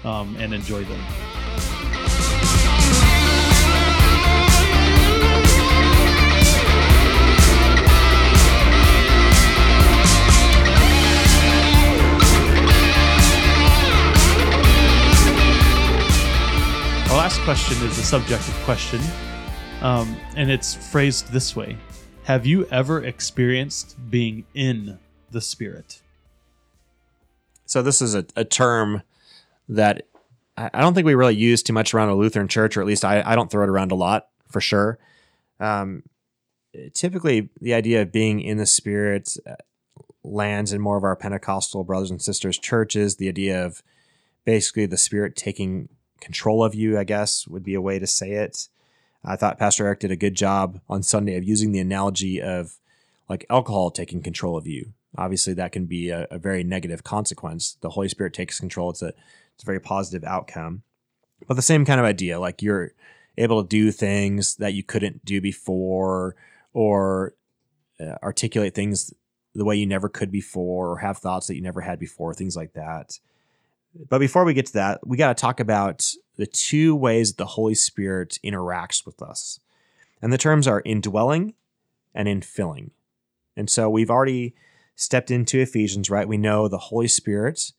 um, 0.05 0.37
and 0.37 0.55
enjoy 0.55 0.85
them. 0.85 1.41
Last 17.23 17.41
question 17.43 17.77
is 17.87 17.97
a 18.01 18.03
subjective 18.03 18.55
question, 18.65 19.01
um, 19.81 20.17
and 20.35 20.51
it's 20.51 20.75
phrased 20.75 21.31
this 21.31 21.55
way 21.55 21.79
have 22.25 22.45
you 22.45 22.67
ever 22.67 23.05
experienced 23.05 23.97
being 24.11 24.45
in 24.55 24.99
the 25.31 25.41
Spirit? 25.41 26.03
So, 27.65 27.81
this 27.81 28.03
is 28.03 28.17
a, 28.17 28.27
a 28.35 28.45
term 28.45 29.03
that 29.69 30.09
I 30.57 30.81
don't 30.81 30.95
think 30.95 31.07
we 31.07 31.15
really 31.15 31.37
use 31.37 31.63
too 31.63 31.73
much 31.73 31.95
around 31.95 32.09
a 32.09 32.17
Lutheran 32.17 32.49
church, 32.49 32.77
or 32.77 32.81
at 32.81 32.89
least 32.89 33.05
I, 33.05 33.23
I 33.25 33.37
don't 33.37 33.53
throw 33.53 33.63
it 33.63 33.69
around 33.69 33.93
a 33.93 33.95
lot 33.95 34.27
for 34.51 34.61
sure. 34.61 34.99
Um, 35.61 36.03
typically, 36.93 37.51
the 37.61 37.75
idea 37.75 38.03
of 38.03 38.11
being 38.11 38.41
in 38.41 38.57
the 38.57 38.67
Spirit 38.67 39.37
uh, 39.47 39.55
lands 40.25 40.73
in 40.73 40.81
more 40.81 40.97
of 40.97 41.05
our 41.05 41.15
Pentecostal 41.15 41.85
brothers 41.85 42.11
and 42.11 42.21
sisters 42.21 42.59
churches. 42.59 43.15
The 43.15 43.29
idea 43.29 43.65
of 43.65 43.81
basically 44.45 44.87
the 44.87 44.99
Spirit 44.99 45.37
taking 45.37 45.89
control 46.23 46.65
of 46.65 46.75
you, 46.75 46.99
I 46.99 47.05
guess, 47.05 47.47
would 47.47 47.63
be 47.63 47.75
a 47.75 47.81
way 47.81 47.99
to 47.99 48.07
say 48.07 48.33
it. 48.33 48.69
I 49.25 49.37
thought 49.37 49.59
Pastor 49.59 49.87
Erik 49.87 50.01
did 50.01 50.11
a 50.11 50.17
good 50.17 50.35
job 50.35 50.81
on 50.89 51.03
Sunday 51.03 51.37
of 51.37 51.45
using 51.45 51.73
the 51.73 51.79
analogy 51.79 52.41
of 52.41 52.79
like 53.29 53.47
alcohol 53.51 53.91
taking 53.91 54.23
control 54.23 54.57
of 54.57 54.67
you. 54.67 54.93
Obviously, 55.17 55.53
that 55.55 55.73
can 55.73 55.87
be 55.87 56.09
a, 56.09 56.27
a 56.31 56.39
very 56.39 56.65
negative 56.65 57.05
consequence. 57.05 57.77
The 57.81 57.91
Holy 57.91 58.09
Spirit 58.09 58.35
takes 58.35 58.59
control. 58.59 58.91
It's 58.91 59.03
a 59.03 59.13
it's 59.55 59.63
a 59.63 59.67
very 59.67 59.81
positive 59.81 60.25
outcome. 60.25 60.83
But 61.47 61.55
the 61.55 61.63
same 61.63 61.85
kind 61.85 62.01
of 62.01 62.07
idea, 62.07 62.41
like 62.41 62.63
you're 62.63 62.93
able 63.37 63.63
to 63.63 63.69
do 63.69 63.91
things 63.91 64.57
that 64.57 64.75
you 64.75 64.83
couldn't 64.83 65.25
do 65.25 65.41
before, 65.41 66.35
or 66.73 67.35
uh, 68.01 68.17
articulate 68.23 68.75
things 68.75 69.13
the 69.55 69.65
way 69.65 69.77
you 69.77 69.87
never 69.87 70.09
could 70.09 70.31
before, 70.33 70.91
or 70.91 70.99
have 70.99 71.19
thoughts 71.19 71.47
that 71.47 71.57
you 71.57 71.63
never 71.63 71.83
had 71.83 71.99
before, 71.99 72.33
things 72.33 72.57
like 72.57 72.73
that. 72.73 73.19
But 73.94 74.18
before 74.18 74.44
we 74.44 74.55
get 74.55 74.66
to 74.66 74.72
that, 74.74 75.07
we 75.07 75.16
got 75.16 75.37
to 75.37 75.40
talk 75.40 75.61
about 75.61 76.11
the 76.37 76.46
two 76.46 76.94
ways 76.94 77.31
that 77.31 77.38
the 77.38 77.46
Holy 77.46 77.74
Spirit 77.74 78.38
interacts 78.44 79.05
with 79.05 79.20
us. 79.22 79.61
And 80.20 80.33
the 80.33 80.38
terms 80.38 80.66
are 80.66 80.83
indwelling 80.85 81.55
and 82.14 82.28
infilling. 82.28 82.90
And 83.57 83.68
so 83.68 83.90
we've 83.90 84.11
already 84.11 84.55
stepped 84.94 85.31
into 85.31 85.61
Ephesians, 85.61 86.11
right? 86.11 86.28
We 86.28 86.38
know 86.38 86.68
the 86.68 86.78
Holy 86.78 87.09
Spirit. 87.09 87.72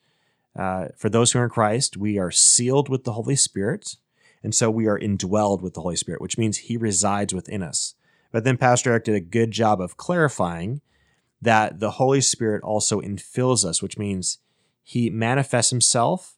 Uh, 0.56 0.89
for 0.97 1.10
those 1.10 1.32
who 1.32 1.39
are 1.39 1.45
in 1.45 1.49
Christ, 1.49 1.97
we 1.97 2.19
are 2.19 2.32
sealed 2.32 2.89
with 2.89 3.06
the 3.06 3.13
Holy 3.13 3.36
Spirit. 3.36 3.95
And 4.43 4.54
so 4.54 4.69
we 4.69 4.88
are 4.88 4.99
indwelled 4.99 5.62
with 5.62 5.73
the 5.73 5.82
Holy 5.82 5.95
Spirit, 5.95 6.21
which 6.21 6.38
means 6.38 6.58
he 6.58 6.78
resides 6.78 7.34
within 7.34 7.63
us. 7.63 7.95
But 8.32 8.43
then 8.43 8.58
Pastor 8.58 8.91
Erik 8.91 9.06
did 9.06 9.15
a 9.15 9.21
good 9.21 9.52
job 9.52 9.80
of 9.80 9.97
clarifying 9.97 10.82
that 11.41 11.80
the 11.80 11.91
Holy 11.91 12.21
Spirit 12.21 12.63
also 12.63 12.99
infills 12.99 13.65
us, 13.65 13.82
which 13.82 13.97
means 13.97 14.39
he 14.84 15.10
manifests 15.10 15.72
himself 15.72 16.36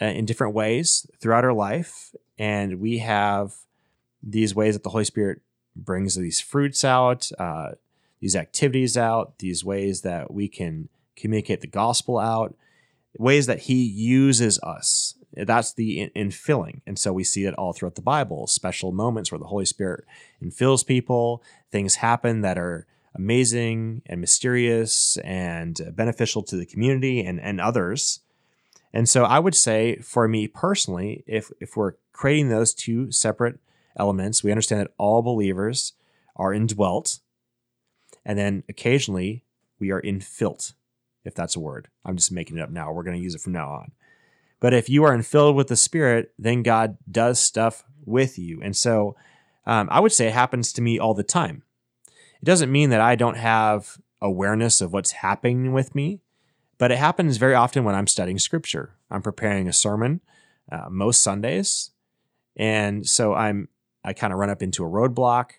uh, 0.00 0.06
in 0.06 0.26
different 0.26 0.54
ways 0.54 1.06
throughout 1.20 1.44
our 1.44 1.52
life. 1.52 2.14
And 2.38 2.80
we 2.80 2.98
have 2.98 3.54
these 4.22 4.54
ways 4.54 4.74
that 4.74 4.82
the 4.82 4.90
Holy 4.90 5.04
Spirit 5.04 5.40
brings 5.74 6.14
these 6.14 6.40
fruits 6.40 6.84
out, 6.84 7.30
uh, 7.38 7.72
these 8.20 8.36
activities 8.36 8.96
out, 8.96 9.38
these 9.38 9.64
ways 9.64 10.02
that 10.02 10.32
we 10.32 10.48
can 10.48 10.88
communicate 11.16 11.60
the 11.62 11.66
gospel 11.66 12.18
out, 12.18 12.54
ways 13.18 13.46
that 13.46 13.60
He 13.60 13.82
uses 13.82 14.58
us. 14.60 15.14
That's 15.32 15.72
the 15.72 16.10
infilling. 16.16 16.80
And 16.86 16.98
so 16.98 17.12
we 17.12 17.24
see 17.24 17.44
it 17.44 17.54
all 17.54 17.72
throughout 17.72 17.94
the 17.94 18.02
Bible 18.02 18.46
special 18.46 18.92
moments 18.92 19.30
where 19.30 19.38
the 19.38 19.46
Holy 19.46 19.64
Spirit 19.64 20.04
infills 20.42 20.84
people, 20.84 21.42
things 21.70 21.96
happen 21.96 22.40
that 22.40 22.58
are 22.58 22.86
amazing 23.14 24.02
and 24.06 24.20
mysterious 24.20 25.16
and 25.18 25.80
beneficial 25.92 26.42
to 26.44 26.56
the 26.56 26.66
community 26.66 27.20
and, 27.20 27.40
and 27.40 27.60
others. 27.60 28.20
And 28.92 29.08
so 29.08 29.24
I 29.24 29.38
would 29.38 29.54
say 29.54 29.96
for 29.96 30.26
me 30.28 30.48
personally, 30.48 31.24
if 31.26 31.50
if 31.60 31.76
we're 31.76 31.94
creating 32.12 32.48
those 32.48 32.74
two 32.74 33.10
separate 33.12 33.58
elements, 33.96 34.42
we 34.42 34.50
understand 34.50 34.80
that 34.82 34.94
all 34.98 35.22
believers 35.22 35.92
are 36.36 36.52
indwelt, 36.52 37.18
and 38.24 38.38
then 38.38 38.64
occasionally 38.68 39.44
we 39.78 39.90
are 39.90 40.02
infilled, 40.02 40.72
if 41.24 41.34
that's 41.34 41.56
a 41.56 41.60
word. 41.60 41.88
I'm 42.04 42.16
just 42.16 42.32
making 42.32 42.58
it 42.58 42.62
up 42.62 42.70
now. 42.70 42.92
We're 42.92 43.02
going 43.02 43.16
to 43.16 43.22
use 43.22 43.34
it 43.34 43.40
from 43.40 43.52
now 43.52 43.70
on. 43.70 43.92
But 44.60 44.74
if 44.74 44.88
you 44.88 45.04
are 45.04 45.16
infilled 45.16 45.54
with 45.54 45.68
the 45.68 45.76
Spirit, 45.76 46.32
then 46.38 46.62
God 46.62 46.98
does 47.10 47.40
stuff 47.40 47.84
with 48.04 48.38
you. 48.38 48.60
And 48.62 48.76
so 48.76 49.16
um, 49.66 49.88
I 49.90 50.00
would 50.00 50.12
say 50.12 50.26
it 50.26 50.34
happens 50.34 50.72
to 50.74 50.82
me 50.82 50.98
all 50.98 51.14
the 51.14 51.22
time. 51.22 51.62
It 52.40 52.44
doesn't 52.44 52.72
mean 52.72 52.90
that 52.90 53.00
I 53.00 53.16
don't 53.16 53.36
have 53.36 53.98
awareness 54.20 54.80
of 54.80 54.92
what's 54.92 55.12
happening 55.12 55.72
with 55.72 55.94
me. 55.94 56.20
But 56.78 56.90
it 56.90 56.98
happens 56.98 57.36
very 57.36 57.54
often 57.54 57.84
when 57.84 57.94
I'm 57.94 58.06
studying 58.06 58.38
scripture. 58.38 58.96
I'm 59.10 59.20
preparing 59.20 59.68
a 59.68 59.72
sermon 59.72 60.22
uh, 60.72 60.88
most 60.88 61.22
Sundays. 61.22 61.90
And 62.56 63.06
so 63.06 63.34
I'm 63.34 63.68
I 64.02 64.14
kind 64.14 64.32
of 64.32 64.38
run 64.38 64.48
up 64.48 64.62
into 64.62 64.84
a 64.84 64.88
roadblock. 64.88 65.50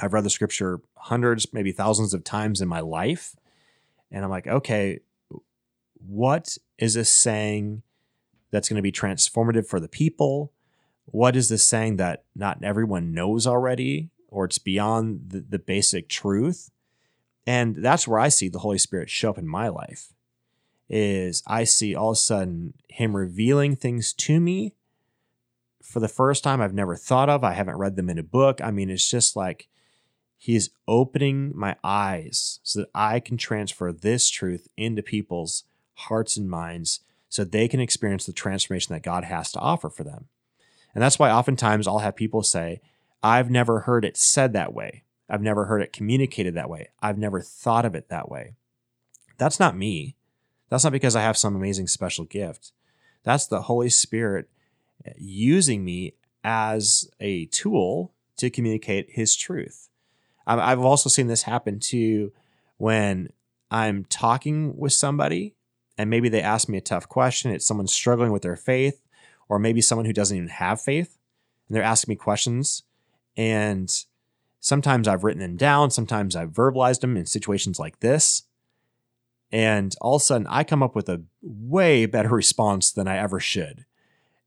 I've 0.00 0.12
read 0.12 0.24
the 0.24 0.30
scripture 0.30 0.80
hundreds, 0.96 1.52
maybe 1.54 1.72
thousands 1.72 2.12
of 2.12 2.22
times 2.22 2.60
in 2.60 2.68
my 2.68 2.80
life. 2.80 3.34
And 4.10 4.22
I'm 4.22 4.30
like, 4.30 4.46
okay, 4.46 5.00
what 6.06 6.58
is 6.78 6.94
this 6.94 7.10
saying 7.10 7.82
that's 8.50 8.68
going 8.68 8.76
to 8.76 8.82
be 8.82 8.92
transformative 8.92 9.66
for 9.66 9.80
the 9.80 9.88
people? 9.88 10.52
What 11.06 11.34
is 11.34 11.48
this 11.48 11.64
saying 11.64 11.96
that 11.96 12.24
not 12.34 12.62
everyone 12.62 13.14
knows 13.14 13.46
already, 13.46 14.10
or 14.36 14.44
it's 14.44 14.58
beyond 14.58 15.30
the, 15.30 15.40
the 15.40 15.58
basic 15.58 16.10
truth? 16.10 16.70
And 17.46 17.76
that's 17.76 18.06
where 18.06 18.20
I 18.20 18.28
see 18.28 18.50
the 18.50 18.58
Holy 18.58 18.76
Spirit 18.76 19.08
show 19.08 19.30
up 19.30 19.38
in 19.38 19.48
my 19.48 19.68
life. 19.68 20.12
Is 20.90 21.42
I 21.46 21.64
see 21.64 21.94
all 21.94 22.10
of 22.10 22.16
a 22.16 22.16
sudden 22.16 22.74
him 22.88 23.16
revealing 23.16 23.76
things 23.76 24.12
to 24.12 24.38
me 24.38 24.74
for 25.82 26.00
the 26.00 26.08
first 26.08 26.44
time 26.44 26.60
I've 26.60 26.74
never 26.74 26.96
thought 26.96 27.30
of. 27.30 27.42
I 27.42 27.54
haven't 27.54 27.78
read 27.78 27.96
them 27.96 28.10
in 28.10 28.18
a 28.18 28.22
book. 28.22 28.60
I 28.62 28.70
mean, 28.70 28.90
it's 28.90 29.10
just 29.10 29.36
like 29.36 29.68
he's 30.36 30.68
opening 30.86 31.52
my 31.54 31.76
eyes 31.82 32.60
so 32.62 32.80
that 32.80 32.90
I 32.94 33.20
can 33.20 33.38
transfer 33.38 33.90
this 33.90 34.28
truth 34.28 34.68
into 34.76 35.02
people's 35.02 35.64
hearts 35.94 36.36
and 36.36 36.50
minds 36.50 37.00
so 37.30 37.42
they 37.42 37.68
can 37.68 37.80
experience 37.80 38.26
the 38.26 38.34
transformation 38.34 38.92
that 38.92 39.02
God 39.02 39.24
has 39.24 39.50
to 39.52 39.60
offer 39.60 39.88
for 39.88 40.04
them. 40.04 40.26
And 40.94 41.02
that's 41.02 41.18
why 41.18 41.30
oftentimes 41.30 41.88
I'll 41.88 42.00
have 42.00 42.16
people 42.16 42.42
say, 42.42 42.82
I've 43.22 43.50
never 43.50 43.80
heard 43.80 44.04
it 44.04 44.16
said 44.16 44.52
that 44.52 44.72
way. 44.72 45.04
I've 45.28 45.42
never 45.42 45.64
heard 45.64 45.82
it 45.82 45.92
communicated 45.92 46.54
that 46.54 46.70
way. 46.70 46.88
I've 47.02 47.18
never 47.18 47.40
thought 47.40 47.84
of 47.84 47.94
it 47.94 48.08
that 48.08 48.30
way. 48.30 48.54
That's 49.38 49.58
not 49.58 49.76
me. 49.76 50.16
That's 50.68 50.84
not 50.84 50.92
because 50.92 51.16
I 51.16 51.22
have 51.22 51.36
some 51.36 51.56
amazing 51.56 51.88
special 51.88 52.24
gift. 52.24 52.72
That's 53.24 53.46
the 53.46 53.62
Holy 53.62 53.88
Spirit 53.88 54.48
using 55.16 55.84
me 55.84 56.14
as 56.44 57.10
a 57.20 57.46
tool 57.46 58.12
to 58.36 58.50
communicate 58.50 59.10
His 59.10 59.34
truth. 59.34 59.88
I've 60.46 60.80
also 60.80 61.08
seen 61.08 61.26
this 61.26 61.42
happen 61.42 61.80
too 61.80 62.32
when 62.76 63.30
I'm 63.70 64.04
talking 64.04 64.76
with 64.76 64.92
somebody 64.92 65.56
and 65.98 66.10
maybe 66.10 66.28
they 66.28 66.42
ask 66.42 66.68
me 66.68 66.78
a 66.78 66.82
tough 66.82 67.08
question. 67.08 67.50
It's 67.50 67.66
someone 67.66 67.86
struggling 67.86 68.30
with 68.30 68.42
their 68.42 68.56
faith, 68.56 69.02
or 69.48 69.58
maybe 69.58 69.80
someone 69.80 70.04
who 70.04 70.12
doesn't 70.12 70.36
even 70.36 70.48
have 70.48 70.80
faith, 70.80 71.18
and 71.66 71.76
they're 71.76 71.82
asking 71.82 72.12
me 72.12 72.16
questions. 72.16 72.82
And 73.36 73.92
sometimes 74.60 75.06
I've 75.06 75.24
written 75.24 75.42
them 75.42 75.56
down, 75.56 75.90
sometimes 75.90 76.34
I've 76.34 76.52
verbalized 76.52 77.00
them 77.00 77.16
in 77.16 77.26
situations 77.26 77.78
like 77.78 78.00
this. 78.00 78.44
And 79.52 79.94
all 80.00 80.16
of 80.16 80.22
a 80.22 80.24
sudden, 80.24 80.46
I 80.48 80.64
come 80.64 80.82
up 80.82 80.96
with 80.96 81.08
a 81.08 81.22
way 81.42 82.06
better 82.06 82.28
response 82.34 82.90
than 82.90 83.06
I 83.06 83.18
ever 83.18 83.40
should. 83.40 83.84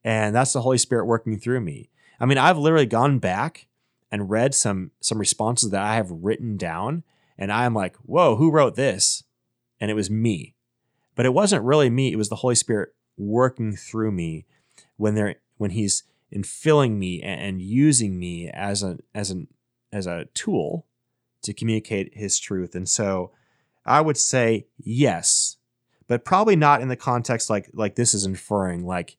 And 0.03 0.35
that's 0.35 0.53
the 0.53 0.61
Holy 0.61 0.77
Spirit 0.77 1.05
working 1.05 1.39
through 1.39 1.61
me. 1.61 1.89
I 2.19 2.25
mean, 2.25 2.37
I've 2.37 2.57
literally 2.57 2.85
gone 2.85 3.19
back 3.19 3.67
and 4.11 4.29
read 4.29 4.55
some 4.55 4.91
some 4.99 5.19
responses 5.19 5.69
that 5.69 5.83
I 5.83 5.95
have 5.95 6.09
written 6.09 6.57
down, 6.57 7.03
and 7.37 7.51
I 7.51 7.65
am 7.65 7.73
like, 7.73 7.95
"Whoa, 7.97 8.35
who 8.35 8.51
wrote 8.51 8.75
this?" 8.75 9.23
And 9.79 9.91
it 9.91 9.93
was 9.93 10.09
me. 10.09 10.55
But 11.15 11.25
it 11.25 11.33
wasn't 11.33 11.63
really 11.63 11.89
me, 11.89 12.11
it 12.11 12.17
was 12.17 12.29
the 12.29 12.37
Holy 12.37 12.55
Spirit 12.55 12.93
working 13.17 13.75
through 13.75 14.11
me 14.11 14.45
when 14.97 15.15
they're 15.15 15.35
when 15.57 15.71
he's 15.71 16.03
infilling 16.33 16.97
me 16.97 17.21
and, 17.21 17.61
using 17.61 18.19
me 18.19 18.49
as 18.49 18.83
a 18.83 18.97
as 19.13 19.31
an 19.31 19.47
as 19.91 20.05
a 20.05 20.25
tool 20.33 20.85
to 21.41 21.53
communicate 21.53 22.15
his 22.15 22.37
truth. 22.37 22.75
And 22.75 22.87
so 22.87 23.31
I 23.85 24.01
would 24.01 24.17
say 24.17 24.67
yes, 24.77 25.57
but 26.07 26.25
probably 26.25 26.55
not 26.55 26.81
in 26.81 26.89
the 26.89 26.95
context 26.95 27.49
like 27.49 27.69
like 27.73 27.95
this 27.95 28.13
is 28.13 28.25
inferring 28.25 28.85
like 28.85 29.17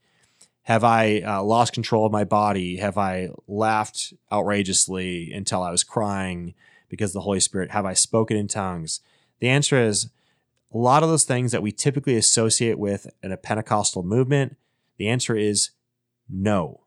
have 0.63 0.85
I 0.85 1.21
uh, 1.21 1.43
lost 1.43 1.73
control 1.73 2.07
of 2.07 2.13
my 2.13 2.25
body? 2.25 2.77
Have 2.77 2.99
I 2.99 3.31
laughed 3.49 4.13
outrageously 4.31 5.33
until 5.33 5.63
I 5.63 5.71
was 5.71 5.83
crying 5.83 6.55
because 6.89 7.13
the 7.13 7.23
Holy 7.23 7.41
Spirit? 7.41 7.71
Have 7.71 7.87
I 7.87 7.95
spoken 7.95 8.37
in 8.37 8.47
tongues? 8.47 9.01
The 9.41 9.49
answer 9.49 9.83
is 9.83 10.11
a 10.73 10.79
lot 10.79 11.03
of 11.03 11.09
those 11.09 11.25
things 11.25 11.51
that 11.53 11.63
we 11.63 11.73
typically 11.73 12.17
associate 12.17 12.79
with 12.79 13.09
in 13.23 13.33
a 13.33 13.37
Pentecostal 13.37 14.03
movement, 14.03 14.57
the 14.97 15.09
answer 15.09 15.35
is 15.35 15.71
no. 16.29 16.83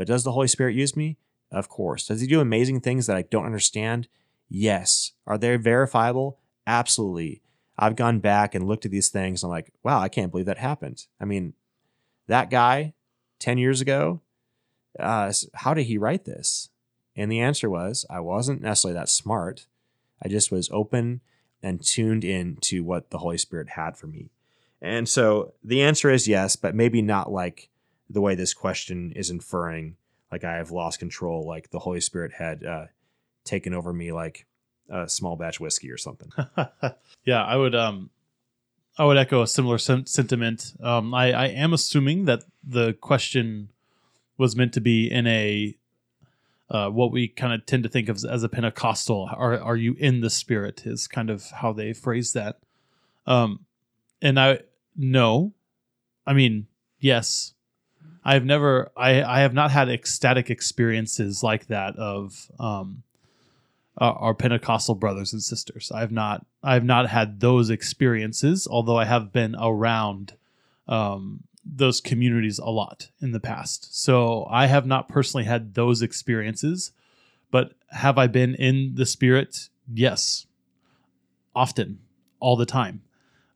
But 0.00 0.06
does 0.06 0.24
the 0.24 0.32
Holy 0.32 0.48
Spirit 0.48 0.74
use 0.74 0.96
me? 0.96 1.18
Of 1.52 1.68
course. 1.68 2.06
Does 2.06 2.22
he 2.22 2.26
do 2.26 2.40
amazing 2.40 2.80
things 2.80 3.06
that 3.06 3.18
I 3.18 3.20
don't 3.20 3.44
understand? 3.44 4.08
Yes. 4.48 5.12
Are 5.26 5.36
they 5.36 5.54
verifiable? 5.56 6.38
Absolutely. 6.66 7.42
I've 7.78 7.96
gone 7.96 8.18
back 8.18 8.54
and 8.54 8.66
looked 8.66 8.86
at 8.86 8.90
these 8.90 9.10
things. 9.10 9.44
I'm 9.44 9.50
like, 9.50 9.74
wow, 9.82 10.00
I 10.00 10.08
can't 10.08 10.30
believe 10.30 10.46
that 10.46 10.56
happened. 10.56 11.06
I 11.20 11.26
mean, 11.26 11.52
that 12.28 12.48
guy 12.48 12.94
10 13.40 13.58
years 13.58 13.82
ago, 13.82 14.22
uh, 14.98 15.34
how 15.52 15.74
did 15.74 15.84
he 15.84 15.98
write 15.98 16.24
this? 16.24 16.70
And 17.14 17.30
the 17.30 17.40
answer 17.40 17.68
was, 17.68 18.06
I 18.08 18.20
wasn't 18.20 18.62
necessarily 18.62 18.98
that 18.98 19.10
smart. 19.10 19.66
I 20.22 20.28
just 20.28 20.50
was 20.50 20.70
open 20.72 21.20
and 21.62 21.84
tuned 21.84 22.24
in 22.24 22.56
to 22.62 22.80
what 22.80 23.10
the 23.10 23.18
Holy 23.18 23.36
Spirit 23.36 23.68
had 23.76 23.98
for 23.98 24.06
me. 24.06 24.30
And 24.80 25.06
so 25.06 25.52
the 25.62 25.82
answer 25.82 26.08
is 26.08 26.26
yes, 26.26 26.56
but 26.56 26.74
maybe 26.74 27.02
not 27.02 27.30
like 27.30 27.68
the 28.10 28.20
way 28.20 28.34
this 28.34 28.52
question 28.52 29.12
is 29.12 29.30
inferring, 29.30 29.96
like 30.30 30.44
I 30.44 30.56
have 30.56 30.70
lost 30.70 30.98
control, 30.98 31.46
like 31.46 31.70
the 31.70 31.78
Holy 31.78 32.00
Spirit 32.00 32.32
had 32.32 32.64
uh, 32.64 32.86
taken 33.44 33.72
over 33.72 33.92
me, 33.92 34.12
like 34.12 34.46
a 34.90 35.08
small 35.08 35.36
batch 35.36 35.60
whiskey 35.60 35.90
or 35.90 35.96
something. 35.96 36.30
yeah, 37.24 37.44
I 37.44 37.56
would 37.56 37.74
um, 37.74 38.10
I 38.98 39.04
would 39.04 39.16
echo 39.16 39.42
a 39.42 39.46
similar 39.46 39.78
sen- 39.78 40.06
sentiment. 40.06 40.74
Um, 40.82 41.14
I, 41.14 41.32
I 41.32 41.46
am 41.46 41.72
assuming 41.72 42.24
that 42.24 42.44
the 42.62 42.92
question 42.94 43.70
was 44.36 44.56
meant 44.56 44.74
to 44.74 44.80
be 44.80 45.10
in 45.10 45.26
a 45.26 45.76
uh, 46.68 46.88
what 46.88 47.10
we 47.10 47.28
kind 47.28 47.52
of 47.52 47.66
tend 47.66 47.82
to 47.82 47.88
think 47.88 48.08
of 48.08 48.16
as, 48.16 48.24
as, 48.24 48.42
a 48.42 48.48
Pentecostal. 48.48 49.28
Are 49.32 49.58
are 49.58 49.76
you 49.76 49.94
in 49.98 50.20
the 50.20 50.30
Spirit? 50.30 50.86
Is 50.86 51.08
kind 51.08 51.30
of 51.30 51.50
how 51.50 51.72
they 51.72 51.92
phrase 51.92 52.32
that. 52.32 52.60
Um, 53.26 53.66
and 54.20 54.38
I 54.38 54.60
no, 54.96 55.52
I 56.26 56.32
mean 56.32 56.66
yes. 56.98 57.54
I've 58.24 58.44
never 58.44 58.90
I 58.96 59.22
I 59.22 59.40
have 59.40 59.54
not 59.54 59.70
had 59.70 59.88
ecstatic 59.88 60.50
experiences 60.50 61.42
like 61.42 61.66
that 61.66 61.96
of 61.96 62.50
um 62.58 63.02
uh, 64.00 64.12
our 64.12 64.34
Pentecostal 64.34 64.94
brothers 64.94 65.32
and 65.32 65.42
sisters. 65.42 65.92
I've 65.94 66.12
not 66.12 66.46
I've 66.62 66.84
not 66.84 67.08
had 67.08 67.40
those 67.40 67.70
experiences, 67.70 68.66
although 68.70 68.96
I 68.96 69.04
have 69.04 69.32
been 69.32 69.54
around 69.58 70.34
um, 70.88 71.44
those 71.64 72.00
communities 72.00 72.58
a 72.58 72.70
lot 72.70 73.08
in 73.20 73.32
the 73.32 73.40
past. 73.40 73.94
So 73.94 74.46
I 74.50 74.66
have 74.66 74.86
not 74.86 75.08
personally 75.08 75.44
had 75.44 75.74
those 75.74 76.02
experiences, 76.02 76.92
but 77.50 77.74
have 77.90 78.18
I 78.18 78.26
been 78.26 78.54
in 78.54 78.94
the 78.94 79.06
spirit? 79.06 79.68
Yes, 79.92 80.46
often, 81.54 82.00
all 82.38 82.56
the 82.56 82.66
time. 82.66 83.02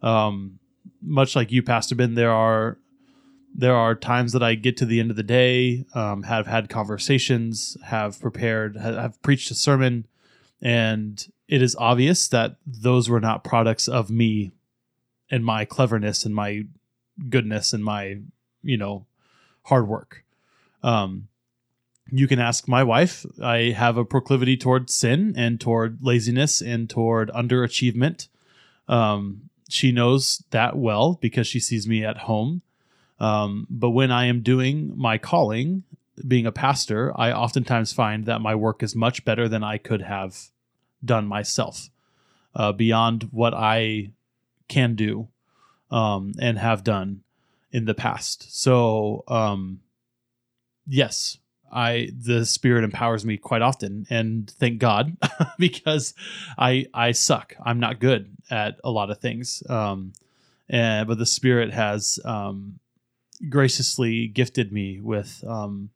Um, 0.02 0.58
much 1.00 1.34
like 1.34 1.50
you, 1.50 1.62
Pastor 1.62 1.94
Ben, 1.94 2.14
there 2.14 2.32
are 2.32 2.78
there 3.54 3.76
are 3.76 3.94
times 3.94 4.32
that 4.32 4.42
I 4.42 4.56
get 4.56 4.76
to 4.78 4.84
the 4.84 4.98
end 4.98 5.10
of 5.10 5.16
the 5.16 5.22
day, 5.22 5.86
um, 5.94 6.24
have 6.24 6.48
had 6.48 6.68
conversations, 6.68 7.76
have 7.84 8.20
prepared, 8.20 8.76
have, 8.76 9.22
preached 9.22 9.50
a 9.52 9.54
sermon, 9.54 10.06
and 10.60 11.24
it 11.46 11.62
is 11.62 11.76
obvious 11.76 12.26
that 12.28 12.56
those 12.66 13.08
were 13.08 13.20
not 13.20 13.44
products 13.44 13.86
of 13.86 14.10
me 14.10 14.50
and 15.30 15.44
my 15.44 15.64
cleverness 15.64 16.24
and 16.24 16.34
my 16.34 16.64
goodness 17.28 17.72
and 17.72 17.84
my 17.84 18.18
you 18.62 18.76
know 18.76 19.06
hard 19.64 19.86
work. 19.86 20.24
Um 20.82 21.28
you 22.10 22.28
can 22.28 22.38
ask 22.38 22.68
my 22.68 22.82
wife. 22.82 23.24
I 23.42 23.74
have 23.76 23.96
a 23.96 24.04
proclivity 24.04 24.56
toward 24.56 24.90
sin 24.90 25.32
and 25.36 25.60
toward 25.60 25.98
laziness 26.02 26.60
and 26.60 26.88
toward 26.88 27.30
underachievement. 27.30 28.28
Um 28.88 29.50
she 29.68 29.92
knows 29.92 30.42
that 30.50 30.76
well 30.76 31.18
because 31.20 31.46
she 31.46 31.60
sees 31.60 31.86
me 31.86 32.04
at 32.04 32.18
home 32.18 32.62
um 33.20 33.66
but 33.70 33.90
when 33.90 34.10
i 34.10 34.26
am 34.26 34.42
doing 34.42 34.92
my 34.96 35.18
calling 35.18 35.82
being 36.26 36.46
a 36.46 36.52
pastor 36.52 37.12
i 37.16 37.32
oftentimes 37.32 37.92
find 37.92 38.26
that 38.26 38.40
my 38.40 38.54
work 38.54 38.82
is 38.82 38.94
much 38.94 39.24
better 39.24 39.48
than 39.48 39.64
i 39.64 39.78
could 39.78 40.02
have 40.02 40.50
done 41.04 41.26
myself 41.26 41.90
uh, 42.54 42.72
beyond 42.72 43.24
what 43.32 43.52
i 43.54 44.10
can 44.68 44.94
do 44.94 45.28
um, 45.90 46.32
and 46.40 46.58
have 46.58 46.82
done 46.84 47.22
in 47.70 47.84
the 47.84 47.94
past. 47.94 48.60
So, 48.60 49.24
um, 49.28 49.80
yes, 50.86 51.38
I 51.72 52.10
the 52.16 52.46
Spirit 52.46 52.84
empowers 52.84 53.24
me 53.24 53.36
quite 53.36 53.62
often, 53.62 54.06
and 54.08 54.48
thank 54.58 54.78
God 54.78 55.16
because 55.58 56.14
I 56.56 56.86
I 56.94 57.12
suck. 57.12 57.54
I'm 57.64 57.80
not 57.80 58.00
good 58.00 58.36
at 58.50 58.78
a 58.84 58.90
lot 58.90 59.10
of 59.10 59.18
things, 59.18 59.62
um, 59.68 60.12
and 60.68 61.08
but 61.08 61.18
the 61.18 61.26
Spirit 61.26 61.72
has 61.72 62.20
um, 62.24 62.78
graciously 63.48 64.26
gifted 64.26 64.72
me 64.72 65.00
with 65.00 65.44
um, 65.46 65.90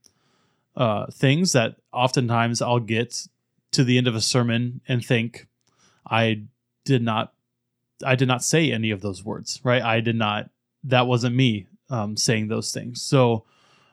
uh, 0.76 1.06
things 1.12 1.52
that 1.52 1.76
oftentimes 1.92 2.62
I'll 2.62 2.80
get 2.80 3.26
to 3.72 3.84
the 3.84 3.98
end 3.98 4.06
of 4.06 4.14
a 4.14 4.20
sermon 4.20 4.80
and 4.88 5.04
think 5.04 5.46
I 6.08 6.42
did 6.84 7.02
not 7.02 7.32
I 8.04 8.14
did 8.14 8.28
not 8.28 8.44
say 8.44 8.72
any 8.72 8.90
of 8.90 9.00
those 9.00 9.24
words, 9.24 9.60
right? 9.64 9.82
I 9.82 10.00
did 10.00 10.16
not. 10.16 10.50
That 10.84 11.06
wasn't 11.06 11.34
me 11.34 11.66
um, 11.90 12.16
saying 12.16 12.48
those 12.48 12.72
things. 12.72 13.02
So, 13.02 13.44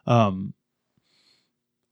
um, 0.06 0.54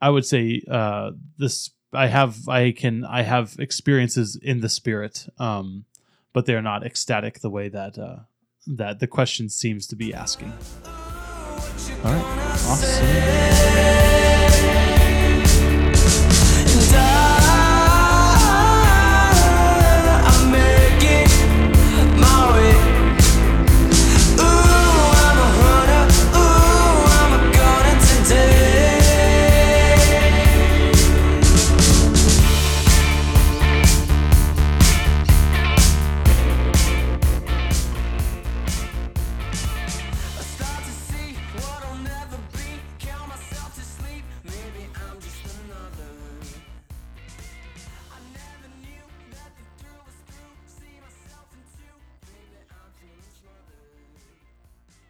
I 0.02 0.10
would 0.10 0.26
say 0.26 0.62
uh, 0.70 1.12
this. 1.38 1.72
I 1.94 2.08
have 2.08 2.48
I 2.50 2.72
can 2.72 3.06
I 3.06 3.22
have 3.22 3.56
experiences 3.60 4.36
in 4.36 4.62
the 4.62 4.70
spirit, 4.70 5.28
um, 5.38 5.86
but 6.34 6.46
they're 6.46 6.62
not 6.62 6.86
ecstatic 6.86 7.40
the 7.40 7.50
way 7.50 7.70
that 7.70 7.98
uh, 7.98 8.18
that 8.68 9.00
the 9.00 9.08
question 9.08 9.50
seems 9.50 9.88
to 9.88 9.96
be 9.96 10.14
asking. 10.14 10.54
All 12.06 12.12
right, 12.12 12.24
awesome. 12.68 14.13